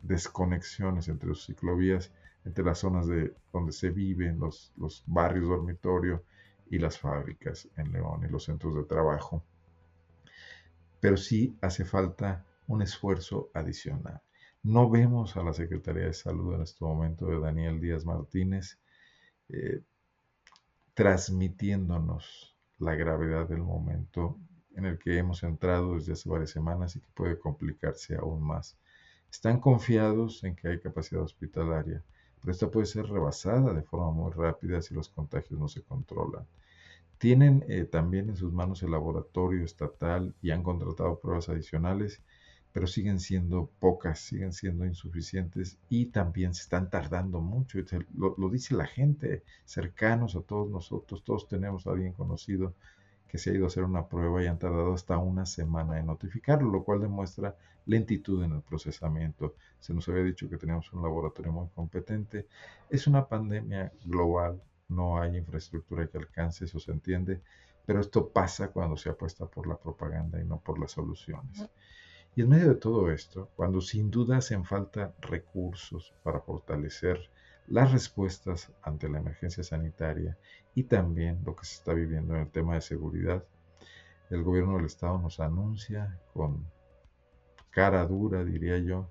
desconexiones 0.00 1.06
entre 1.08 1.28
sus 1.28 1.46
ciclovías, 1.46 2.10
entre 2.44 2.64
las 2.64 2.78
zonas 2.78 3.06
de 3.06 3.34
donde 3.52 3.72
se 3.72 3.90
viven, 3.90 4.40
los, 4.40 4.72
los 4.76 5.04
barrios 5.06 5.48
dormitorio 5.48 6.24
y 6.70 6.78
las 6.78 6.98
fábricas 6.98 7.68
en 7.76 7.92
León 7.92 8.24
y 8.24 8.28
los 8.28 8.44
centros 8.44 8.74
de 8.74 8.84
trabajo. 8.84 9.44
Pero 10.98 11.18
sí 11.18 11.56
hace 11.60 11.84
falta 11.84 12.44
un 12.66 12.80
esfuerzo 12.82 13.50
adicional. 13.52 14.22
No 14.62 14.88
vemos 14.88 15.36
a 15.36 15.42
la 15.42 15.52
Secretaría 15.52 16.06
de 16.06 16.14
Salud 16.14 16.54
en 16.54 16.62
este 16.62 16.84
momento 16.84 17.26
de 17.26 17.38
Daniel 17.38 17.80
Díaz 17.80 18.04
Martínez 18.06 18.78
eh, 19.48 19.82
transmitiéndonos 20.94 22.56
la 22.78 22.94
gravedad 22.94 23.46
del 23.46 23.62
momento 23.62 24.38
en 24.76 24.84
el 24.84 24.98
que 24.98 25.18
hemos 25.18 25.42
entrado 25.42 25.94
desde 25.94 26.12
hace 26.12 26.28
varias 26.28 26.50
semanas 26.50 26.94
y 26.94 27.00
que 27.00 27.08
puede 27.14 27.38
complicarse 27.38 28.14
aún 28.16 28.42
más. 28.42 28.76
Están 29.30 29.58
confiados 29.58 30.44
en 30.44 30.54
que 30.54 30.68
hay 30.68 30.80
capacidad 30.80 31.22
hospitalaria, 31.22 32.02
pero 32.40 32.52
esta 32.52 32.70
puede 32.70 32.86
ser 32.86 33.06
rebasada 33.06 33.72
de 33.72 33.82
forma 33.82 34.10
muy 34.12 34.30
rápida 34.32 34.80
si 34.82 34.94
los 34.94 35.08
contagios 35.08 35.58
no 35.58 35.68
se 35.68 35.82
controlan. 35.82 36.46
Tienen 37.18 37.64
eh, 37.68 37.84
también 37.84 38.28
en 38.28 38.36
sus 38.36 38.52
manos 38.52 38.82
el 38.82 38.90
laboratorio 38.90 39.64
estatal 39.64 40.34
y 40.42 40.50
han 40.50 40.62
contratado 40.62 41.18
pruebas 41.18 41.48
adicionales, 41.48 42.20
pero 42.72 42.86
siguen 42.86 43.20
siendo 43.20 43.70
pocas, 43.80 44.20
siguen 44.20 44.52
siendo 44.52 44.84
insuficientes 44.84 45.78
y 45.88 46.06
también 46.06 46.52
se 46.52 46.62
están 46.62 46.90
tardando 46.90 47.40
mucho. 47.40 47.78
Lo, 48.14 48.34
lo 48.36 48.50
dice 48.50 48.74
la 48.74 48.86
gente, 48.86 49.42
cercanos 49.64 50.36
a 50.36 50.42
todos 50.42 50.68
nosotros, 50.68 51.24
todos 51.24 51.48
tenemos 51.48 51.86
a 51.86 51.92
alguien 51.92 52.12
conocido 52.12 52.74
que 53.36 53.42
se 53.42 53.50
ha 53.50 53.54
ido 53.54 53.64
a 53.64 53.66
hacer 53.66 53.84
una 53.84 54.08
prueba 54.08 54.42
y 54.42 54.46
han 54.46 54.58
tardado 54.58 54.94
hasta 54.94 55.18
una 55.18 55.44
semana 55.44 55.98
en 55.98 56.06
notificarlo, 56.06 56.70
lo 56.70 56.84
cual 56.84 57.02
demuestra 57.02 57.54
lentitud 57.84 58.42
en 58.42 58.52
el 58.52 58.62
procesamiento. 58.62 59.56
Se 59.78 59.92
nos 59.92 60.08
había 60.08 60.22
dicho 60.22 60.48
que 60.48 60.56
teníamos 60.56 60.90
un 60.94 61.02
laboratorio 61.02 61.52
muy 61.52 61.68
competente. 61.74 62.46
Es 62.88 63.06
una 63.06 63.28
pandemia 63.28 63.92
global, 64.06 64.62
no 64.88 65.20
hay 65.20 65.36
infraestructura 65.36 66.06
que 66.06 66.16
alcance, 66.16 66.64
eso 66.64 66.80
se 66.80 66.92
entiende, 66.92 67.42
pero 67.84 68.00
esto 68.00 68.30
pasa 68.30 68.68
cuando 68.68 68.96
se 68.96 69.10
apuesta 69.10 69.44
por 69.44 69.66
la 69.66 69.76
propaganda 69.76 70.40
y 70.40 70.44
no 70.46 70.58
por 70.58 70.78
las 70.78 70.92
soluciones. 70.92 71.68
Y 72.34 72.40
en 72.40 72.48
medio 72.48 72.70
de 72.70 72.76
todo 72.76 73.10
esto, 73.10 73.50
cuando 73.54 73.82
sin 73.82 74.10
duda 74.10 74.38
hacen 74.38 74.64
falta 74.64 75.14
recursos 75.20 76.14
para 76.22 76.40
fortalecer 76.40 77.30
las 77.68 77.92
respuestas 77.92 78.72
ante 78.82 79.08
la 79.08 79.18
emergencia 79.18 79.64
sanitaria 79.64 80.38
y 80.74 80.84
también 80.84 81.42
lo 81.44 81.56
que 81.56 81.66
se 81.66 81.74
está 81.74 81.94
viviendo 81.94 82.34
en 82.34 82.42
el 82.42 82.50
tema 82.50 82.74
de 82.74 82.80
seguridad. 82.80 83.44
El 84.30 84.42
gobierno 84.42 84.76
del 84.76 84.86
estado 84.86 85.18
nos 85.18 85.40
anuncia 85.40 86.20
con 86.32 86.66
cara 87.70 88.06
dura, 88.06 88.44
diría 88.44 88.78
yo, 88.78 89.08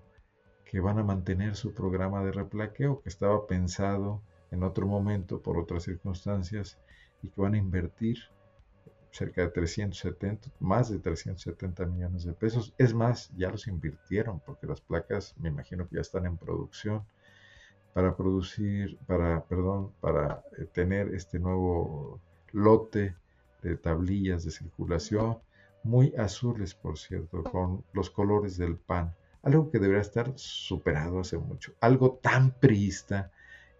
que 0.65 0.79
van 0.79 0.99
a 0.99 1.03
mantener 1.03 1.55
su 1.55 1.73
programa 1.73 2.23
de 2.23 2.31
replaqueo 2.31 3.01
que 3.01 3.09
estaba 3.09 3.45
pensado 3.47 4.21
en 4.51 4.63
otro 4.63 4.87
momento 4.87 5.41
por 5.41 5.57
otras 5.57 5.83
circunstancias 5.83 6.79
y 7.21 7.29
que 7.29 7.41
van 7.41 7.53
a 7.53 7.57
invertir 7.57 8.17
cerca 9.11 9.41
de 9.41 9.49
370, 9.49 10.49
más 10.59 10.89
de 10.89 10.99
370 10.99 11.85
millones 11.85 12.25
de 12.25 12.33
pesos. 12.33 12.73
Es 12.77 12.93
más, 12.93 13.31
ya 13.37 13.49
los 13.49 13.67
invirtieron 13.67 14.41
porque 14.41 14.67
las 14.67 14.81
placas 14.81 15.35
me 15.37 15.49
imagino 15.49 15.87
que 15.87 15.95
ya 15.95 16.01
están 16.01 16.25
en 16.25 16.37
producción 16.37 17.05
para 17.95 18.13
producir, 18.13 18.97
para, 19.07 19.45
perdón, 19.45 19.93
para 20.01 20.43
eh, 20.57 20.65
tener 20.65 21.15
este 21.15 21.39
nuevo 21.39 22.19
lote 22.51 23.15
de 23.63 23.77
tablillas 23.77 24.43
de 24.43 24.51
circulación, 24.51 25.37
muy 25.81 26.13
azules, 26.17 26.75
por 26.75 26.97
cierto, 26.97 27.41
con 27.45 27.85
los 27.93 28.09
colores 28.09 28.57
del 28.57 28.75
PAN. 28.75 29.15
algo 29.43 29.71
que 29.71 29.79
debería 29.79 30.01
estar 30.01 30.33
superado 30.35 31.21
hace 31.21 31.37
mucho, 31.37 31.71
algo 31.79 32.19
tan 32.21 32.51
priista 32.59 33.31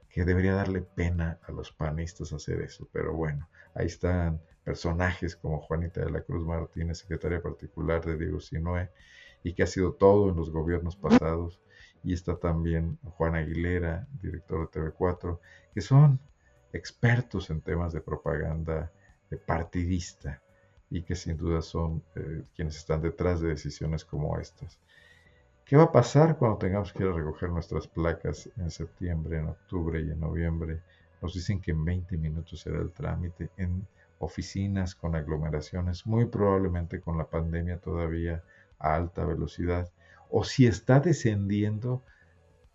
que 0.09 0.23
debería 0.23 0.53
darle 0.53 0.81
pena 0.81 1.37
a 1.43 1.51
los 1.51 1.73
panistas 1.73 2.31
hacer 2.31 2.61
eso, 2.61 2.87
pero 2.93 3.13
bueno, 3.13 3.49
ahí 3.73 3.87
están 3.87 4.39
personajes 4.63 5.35
como 5.35 5.59
Juanita 5.59 5.99
de 5.99 6.11
la 6.11 6.21
Cruz 6.21 6.47
Martínez, 6.47 6.99
secretaria 6.99 7.41
particular 7.41 8.05
de 8.05 8.15
Diego 8.15 8.39
Sinoe, 8.39 8.89
y 9.43 9.51
que 9.51 9.63
ha 9.63 9.67
sido 9.67 9.91
todo 9.91 10.29
en 10.29 10.37
los 10.37 10.51
gobiernos 10.51 10.95
pasados, 10.95 11.59
y 12.05 12.13
está 12.13 12.37
también 12.37 12.97
Juan 13.17 13.35
Aguilera, 13.35 14.07
director 14.21 14.69
de 14.69 14.79
TV4, 14.79 15.39
que 15.73 15.81
son 15.81 16.19
expertos 16.71 17.49
en 17.49 17.61
temas 17.61 17.91
de 17.93 18.01
propaganda 18.01 18.91
partidista 19.45 20.41
y 20.89 21.01
que 21.01 21.15
sin 21.15 21.35
duda 21.35 21.61
son 21.61 22.03
eh, 22.15 22.43
quienes 22.55 22.77
están 22.77 23.01
detrás 23.01 23.41
de 23.41 23.49
decisiones 23.49 24.05
como 24.05 24.37
estas. 24.39 24.79
¿Qué 25.65 25.75
va 25.75 25.85
a 25.85 25.91
pasar 25.91 26.37
cuando 26.37 26.59
tengamos 26.59 26.93
que 26.93 27.03
ir 27.03 27.09
a 27.09 27.13
recoger 27.13 27.49
nuestras 27.49 27.87
placas 27.87 28.49
en 28.55 28.69
septiembre, 28.69 29.39
en 29.39 29.47
octubre 29.47 29.99
y 29.99 30.11
en 30.11 30.19
noviembre? 30.19 30.81
Nos 31.21 31.33
dicen 31.33 31.59
que 31.59 31.71
en 31.71 31.83
20 31.83 32.17
minutos 32.17 32.61
será 32.61 32.79
el 32.79 32.91
trámite 32.91 33.49
en 33.57 33.87
oficinas 34.19 34.93
con 34.93 35.15
aglomeraciones, 35.15 36.05
muy 36.05 36.25
probablemente 36.25 37.01
con 37.01 37.17
la 37.17 37.25
pandemia 37.25 37.79
todavía 37.79 38.43
a 38.77 38.95
alta 38.95 39.25
velocidad. 39.25 39.89
O 40.29 40.43
si 40.43 40.65
está 40.65 40.99
descendiendo, 40.99 42.01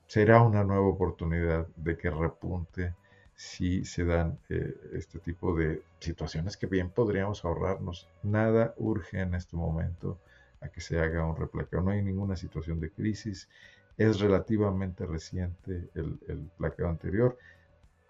será 0.06 0.42
una 0.42 0.64
nueva 0.64 0.86
oportunidad 0.86 1.66
de 1.76 1.96
que 1.96 2.10
repunte 2.10 2.94
si 3.34 3.84
se 3.84 4.04
dan 4.04 4.38
eh, 4.48 4.74
este 4.92 5.18
tipo 5.18 5.54
de 5.54 5.82
situaciones 5.98 6.56
que 6.56 6.66
bien 6.66 6.90
podríamos 6.90 7.44
ahorrarnos. 7.44 8.08
Nada 8.22 8.74
urge 8.76 9.20
en 9.20 9.34
este 9.34 9.56
momento 9.56 10.18
a 10.60 10.68
que 10.68 10.80
se 10.80 11.00
haga 11.00 11.24
un 11.24 11.36
replacado. 11.36 11.82
No 11.82 11.90
hay 11.92 12.02
ninguna 12.02 12.36
situación 12.36 12.80
de 12.80 12.90
crisis. 12.90 13.48
Es 13.96 14.20
relativamente 14.20 15.06
reciente 15.06 15.88
el, 15.94 16.18
el 16.28 16.50
plaqueo 16.58 16.88
anterior. 16.88 17.38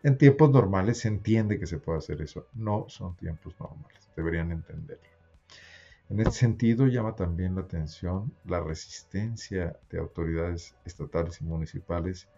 En 0.02 0.16
tiempos 0.16 0.50
normales 0.50 0.98
se 0.98 1.08
entiende 1.08 1.58
que 1.58 1.66
se 1.66 1.78
puede 1.78 1.98
hacer 1.98 2.22
eso. 2.22 2.46
No 2.54 2.86
son 2.88 3.14
tiempos 3.16 3.54
normales. 3.60 4.08
Deberían 4.16 4.50
entenderlo. 4.50 5.09
En 6.10 6.18
ese 6.18 6.32
sentido, 6.32 6.88
llama 6.88 7.14
también 7.14 7.54
la 7.54 7.60
atención 7.60 8.34
la 8.44 8.60
resistencia 8.60 9.78
de 9.90 10.00
autoridades 10.00 10.74
estatales 10.84 11.40
y 11.40 11.44
municipales 11.44 12.28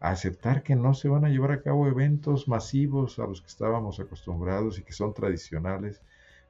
aceptar 0.00 0.62
que 0.62 0.76
no 0.76 0.92
se 0.92 1.08
van 1.08 1.24
a 1.24 1.30
llevar 1.30 1.52
a 1.52 1.62
cabo 1.62 1.86
eventos 1.86 2.46
masivos 2.46 3.18
a 3.18 3.26
los 3.26 3.40
que 3.40 3.46
estábamos 3.46 3.98
acostumbrados 4.00 4.78
y 4.78 4.82
que 4.82 4.92
son 4.92 5.14
tradicionales, 5.14 6.02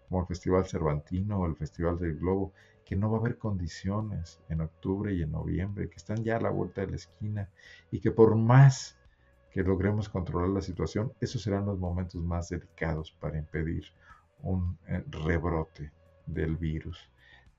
como 0.09 0.23
el 0.23 0.27
Festival 0.27 0.67
Cervantino 0.67 1.39
o 1.39 1.47
el 1.47 1.55
Festival 1.55 2.01
del 2.01 2.19
Globo, 2.19 2.53
que 2.85 2.97
no 2.97 3.13
va 3.13 3.19
a 3.19 3.21
haber 3.21 3.39
condiciones 3.39 4.41
en 4.49 4.63
octubre 4.63 5.15
y 5.15 5.23
en 5.23 5.31
noviembre, 5.31 5.89
que 5.89 5.99
están 5.99 6.25
ya 6.25 6.39
a 6.39 6.41
la 6.41 6.51
vuelta 6.51 6.81
de 6.81 6.89
la 6.89 6.97
esquina 6.97 7.49
y 7.93 8.01
que 8.01 8.11
por 8.11 8.35
más 8.35 8.99
que 9.53 9.63
logremos 9.63 10.09
controlar 10.09 10.49
la 10.49 10.63
situación, 10.63 11.13
esos 11.21 11.43
serán 11.43 11.65
los 11.65 11.79
momentos 11.79 12.21
más 12.21 12.49
delicados 12.49 13.13
para 13.21 13.39
impedir 13.39 13.85
un 14.41 14.77
eh, 14.89 15.05
rebrote 15.25 15.93
del 16.27 16.57
virus. 16.57 17.11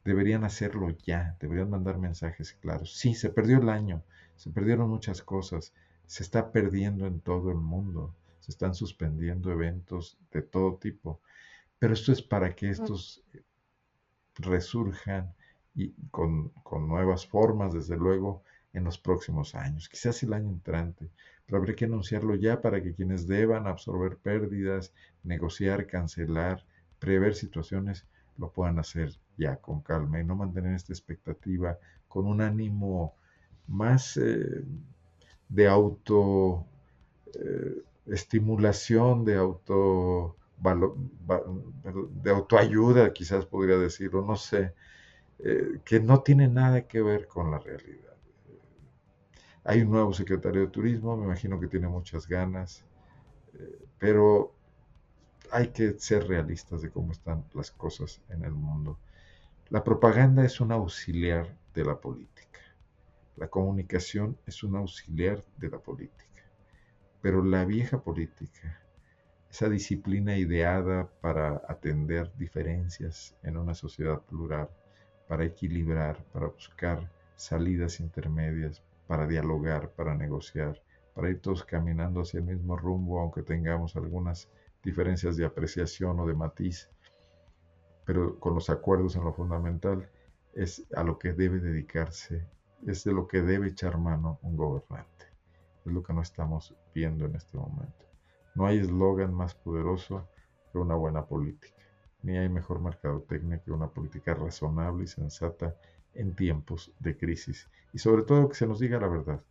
Deberían 0.04 0.43
hacerlo 0.43 0.89
ya, 1.06 1.38
deberían 1.39 1.69
mandar 1.69 1.97
mensajes 1.97 2.54
claros. 2.54 2.97
Sí, 2.97 3.15
se 3.15 3.30
perdió 3.30 3.60
el 3.60 3.69
año, 3.69 4.04
se 4.36 4.49
perdieron 4.49 4.89
muchas 4.89 5.21
cosas, 5.21 5.73
se 6.06 6.23
está 6.23 6.52
perdiendo 6.52 7.08
en 7.08 7.19
todo 7.21 7.52
el 7.52 7.58
mundo, 7.58 8.13
se 8.39 8.52
están 8.52 8.76
suspendiendo 8.76 9.52
eventos 9.52 10.17
de 10.32 10.41
todo 10.41 10.76
tipo, 10.76 11.21
pero 11.80 11.93
esto 11.93 12.12
es 12.12 12.21
para 12.21 12.54
que 12.56 12.69
estos 12.69 13.23
resurjan 14.36 15.34
y 15.76 15.93
con, 16.12 16.49
con 16.63 16.88
nuevas 16.88 17.26
formas, 17.26 17.73
desde 17.73 17.97
luego, 17.97 18.43
en 18.73 18.84
los 18.84 18.97
próximos 18.97 19.54
años, 19.56 19.88
quizás 19.88 20.23
el 20.23 20.34
año 20.34 20.49
entrante, 20.49 21.10
pero 21.45 21.58
habría 21.58 21.76
que 21.76 21.86
anunciarlo 21.86 22.36
ya 22.36 22.62
para 22.62 22.82
que 22.82 22.93
quienes 22.93 23.28
deban 23.28 23.67
absorber 23.67 24.17
pérdidas, 24.17 24.93
negociar, 25.23 25.86
cancelar, 25.86 26.65
prever 26.99 27.36
situaciones, 27.36 28.08
lo 28.38 28.52
puedan 28.52 28.80
hacer 28.80 29.12
ya 29.38 29.58
con 29.58 29.82
calma 29.82 30.19
y 30.19 30.24
no 30.24 30.36
mantener 30.36 30.74
esta 30.74 30.93
expectativa 30.93 31.78
con 32.08 32.28
un 32.28 32.41
ánimo 32.41 33.15
más 33.67 34.17
eh, 34.17 34.63
de 35.50 35.67
auto 35.67 36.65
eh, 37.34 37.84
estimulación, 38.08 39.26
de 39.26 39.38
auto 39.38 40.38
de 42.24 42.32
autoayuda, 42.32 43.12
quizás 43.12 43.46
podría 43.46 43.78
decirlo, 43.78 44.24
no 44.24 44.38
sé, 44.38 44.74
eh, 45.39 45.80
que 45.84 46.00
no 46.00 46.22
tiene 46.22 46.48
nada 46.48 46.88
que 46.88 47.02
ver 47.02 47.28
con 47.28 47.52
la 47.52 47.60
realidad. 47.60 48.13
Hay 49.65 49.82
un 49.82 49.91
nuevo 49.91 50.13
secretario 50.13 50.62
de 50.62 50.67
turismo, 50.67 51.17
me 51.17 51.26
imagino 51.26 51.60
que 51.60 51.67
tiene 51.67 51.89
muchas 51.89 52.28
ganas, 52.28 52.86
pero 53.98 54.54
hay 55.54 55.68
que 55.68 56.00
ser 56.00 56.28
realistas 56.28 56.82
de 56.82 56.89
cómo 56.89 57.12
están 57.12 57.46
las 57.54 57.70
cosas 57.70 58.20
en 58.30 58.44
el 58.44 58.54
mundo. 58.54 58.98
La 59.70 59.84
propaganda 59.84 60.44
es 60.44 60.60
un 60.60 60.72
auxiliar 60.72 61.56
de 61.76 61.86
la 61.86 62.02
política. 62.02 62.60
La 63.36 63.48
comunicación 63.48 64.36
es 64.48 64.63
un 64.63 64.76
auxiliar 64.76 65.44
de 65.58 65.70
la 65.70 65.78
política, 65.78 66.42
pero 67.22 67.44
la 67.44 67.66
vieja 67.66 68.02
política, 68.02 68.80
esa 69.52 69.70
disciplina 69.70 70.36
ideada 70.38 71.08
para 71.22 71.62
atender 71.68 72.32
diferencias 72.36 73.36
en 73.44 73.58
una 73.58 73.76
sociedad 73.76 74.22
plural, 74.22 74.70
para 75.28 75.46
equilibrar, 75.46 76.24
para 76.34 76.48
buscar 76.48 77.12
salidas 77.36 78.00
intermedias, 78.00 78.82
para 79.06 79.28
dialogar, 79.28 79.92
para 79.92 80.16
negociar, 80.16 80.82
para 81.13 81.30
ir 81.30 81.42
todos 81.42 81.63
caminando 81.63 82.22
hacia 82.22 82.39
el 82.39 82.46
mismo 82.46 82.76
rumbo, 82.76 83.20
aunque 83.20 83.44
tengamos 83.44 83.96
algunas 83.96 84.50
diferencias 84.84 85.38
de 85.38 85.46
apreciación 85.46 86.19
o 86.19 86.28
de 86.28 86.34
matiz, 86.34 86.89
pero 88.06 88.39
con 88.39 88.54
los 88.54 88.69
acuerdos 88.69 89.15
en 89.15 89.24
lo 89.24 89.34
fundamental, 89.34 90.10
es 90.54 90.86
a 90.96 91.04
lo 91.04 91.17
que 91.17 91.34
debe 91.34 91.60
dedicarse 91.60 92.46
es 92.88 93.04
de 93.04 93.13
lo 93.13 93.28
que 93.28 93.41
debe 93.41 93.67
echar 93.67 93.98
mano 93.98 94.39
un 94.41 94.58
gobernante. 94.58 95.26
Es 95.86 95.91
lo 95.91 96.04
que 96.04 96.13
no 96.13 96.22
estamos 96.22 96.76
viendo 96.93 97.26
en 97.26 97.36
este 97.36 97.58
momento. 97.58 98.06
No 98.56 98.65
hay 98.65 98.80
eslogan 98.80 99.34
más 99.34 99.56
poderoso 99.56 100.28
que 100.72 100.78
una 100.78 100.96
buena 100.96 101.26
política, 101.26 101.82
ni 102.22 102.38
hay 102.38 102.50
mejor 102.50 102.82
mercadotecnia 102.82 103.60
que 103.60 103.72
una 103.72 103.88
política 103.88 104.34
razonable 104.34 105.06
y 105.06 105.08
sensata 105.08 105.76
en 106.13 106.36
tiempos 106.36 106.91
de 107.00 107.17
crisis. 107.17 107.69
Y 107.93 108.00
sobre 108.00 108.24
todo 108.24 108.50
que 108.50 108.56
se 108.56 108.67
nos 108.67 108.80
diga 108.80 109.00
la 109.00 109.08
verdad, 109.08 109.41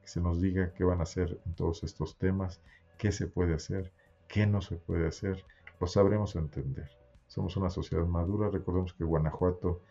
que 0.00 0.08
se 0.08 0.20
nos 0.20 0.40
diga 0.40 0.72
qué 0.72 0.84
van 0.84 1.00
a 1.00 1.04
hacer 1.04 1.40
en 1.46 1.54
todos 1.54 1.84
estos 1.84 2.16
temas, 2.16 2.60
qué 2.96 3.12
se 3.12 3.26
puede 3.26 3.54
hacer, 3.54 3.92
qué 4.28 4.46
no 4.46 4.60
se 4.60 4.76
puede 4.76 5.08
hacer, 5.08 5.44
lo 5.80 5.86
sabremos 5.86 6.36
entender. 6.36 6.90
Somos 7.26 7.56
una 7.56 7.70
sociedad 7.70 8.06
madura, 8.06 8.50
recordemos 8.50 8.94
que 8.94 9.04
Guanajuato 9.04 9.82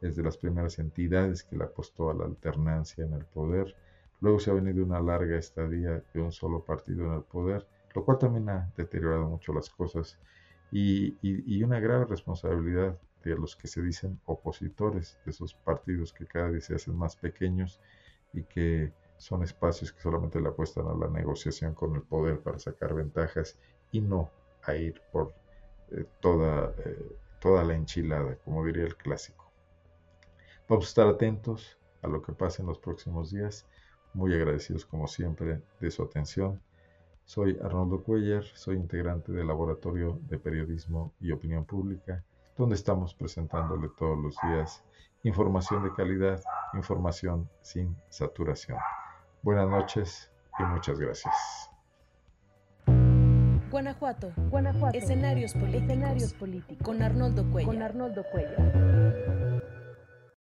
es 0.00 0.16
de 0.16 0.22
las 0.22 0.38
primeras 0.38 0.78
entidades 0.78 1.44
que 1.44 1.56
le 1.56 1.64
apostó 1.64 2.10
a 2.10 2.14
la 2.14 2.24
alternancia 2.24 3.04
en 3.04 3.12
el 3.12 3.24
poder. 3.26 3.76
Luego 4.20 4.38
se 4.38 4.50
ha 4.50 4.54
venido 4.54 4.84
una 4.84 5.00
larga 5.00 5.36
estadía 5.36 6.02
de 6.12 6.20
un 6.20 6.32
solo 6.32 6.64
partido 6.64 7.06
en 7.06 7.14
el 7.14 7.22
poder, 7.22 7.66
lo 7.94 8.04
cual 8.04 8.18
también 8.18 8.48
ha 8.48 8.72
deteriorado 8.76 9.28
mucho 9.28 9.52
las 9.52 9.68
cosas 9.70 10.18
y, 10.72 11.16
y, 11.20 11.62
una 11.64 11.80
grave 11.80 12.04
responsabilidad 12.04 12.96
de 13.24 13.34
los 13.34 13.56
que 13.56 13.66
se 13.66 13.82
dicen 13.82 14.20
opositores, 14.24 15.18
de 15.24 15.32
esos 15.32 15.54
partidos 15.54 16.12
que 16.12 16.26
cada 16.26 16.48
vez 16.48 16.66
se 16.66 16.76
hacen 16.76 16.96
más 16.96 17.16
pequeños 17.16 17.80
y 18.32 18.44
que 18.44 18.92
son 19.16 19.42
espacios 19.42 19.92
que 19.92 20.00
solamente 20.00 20.40
le 20.40 20.48
apuestan 20.48 20.86
a 20.86 20.94
la 20.94 21.08
negociación 21.08 21.74
con 21.74 21.94
el 21.96 22.02
poder 22.02 22.40
para 22.40 22.58
sacar 22.58 22.94
ventajas 22.94 23.58
y 23.92 24.00
no 24.00 24.30
a 24.62 24.74
ir 24.74 25.00
por 25.12 25.34
eh, 25.90 26.04
toda, 26.20 26.74
eh, 26.84 27.16
toda 27.40 27.64
la 27.64 27.74
enchilada, 27.74 28.36
como 28.44 28.64
diría 28.64 28.84
el 28.84 28.96
clásico. 28.96 29.50
Vamos 30.68 30.86
a 30.86 30.88
estar 30.88 31.08
atentos 31.08 31.78
a 32.02 32.08
lo 32.08 32.22
que 32.22 32.32
pase 32.32 32.62
en 32.62 32.68
los 32.68 32.78
próximos 32.78 33.30
días. 33.30 33.66
Muy 34.12 34.34
agradecidos 34.34 34.84
como 34.84 35.06
siempre 35.06 35.62
de 35.80 35.90
su 35.90 36.02
atención. 36.02 36.60
Soy 37.24 37.58
Arnoldo 37.62 38.02
Cuellar, 38.02 38.44
soy 38.44 38.76
integrante 38.76 39.32
del 39.32 39.46
Laboratorio 39.46 40.18
de 40.22 40.38
Periodismo 40.38 41.12
y 41.20 41.30
Opinión 41.30 41.64
Pública, 41.64 42.24
donde 42.56 42.74
estamos 42.74 43.14
presentándole 43.14 43.88
todos 43.96 44.18
los 44.18 44.36
días 44.42 44.82
información 45.22 45.84
de 45.84 45.92
calidad, 45.92 46.42
información 46.74 47.48
sin 47.62 47.96
saturación. 48.08 48.78
Buenas 49.42 49.68
noches 49.68 50.30
y 50.58 50.62
muchas 50.64 50.98
gracias. 50.98 51.59
Guanajuato. 53.70 54.32
Guanajuato. 54.50 54.98
Escenarios 54.98 55.54
políticos. 56.34 56.84
Con 56.84 57.02
Arnoldo 57.02 57.48
Cuellar. 57.50 57.72
Con 57.72 57.82
Arnoldo 57.82 58.24
Cuellar. 58.30 59.49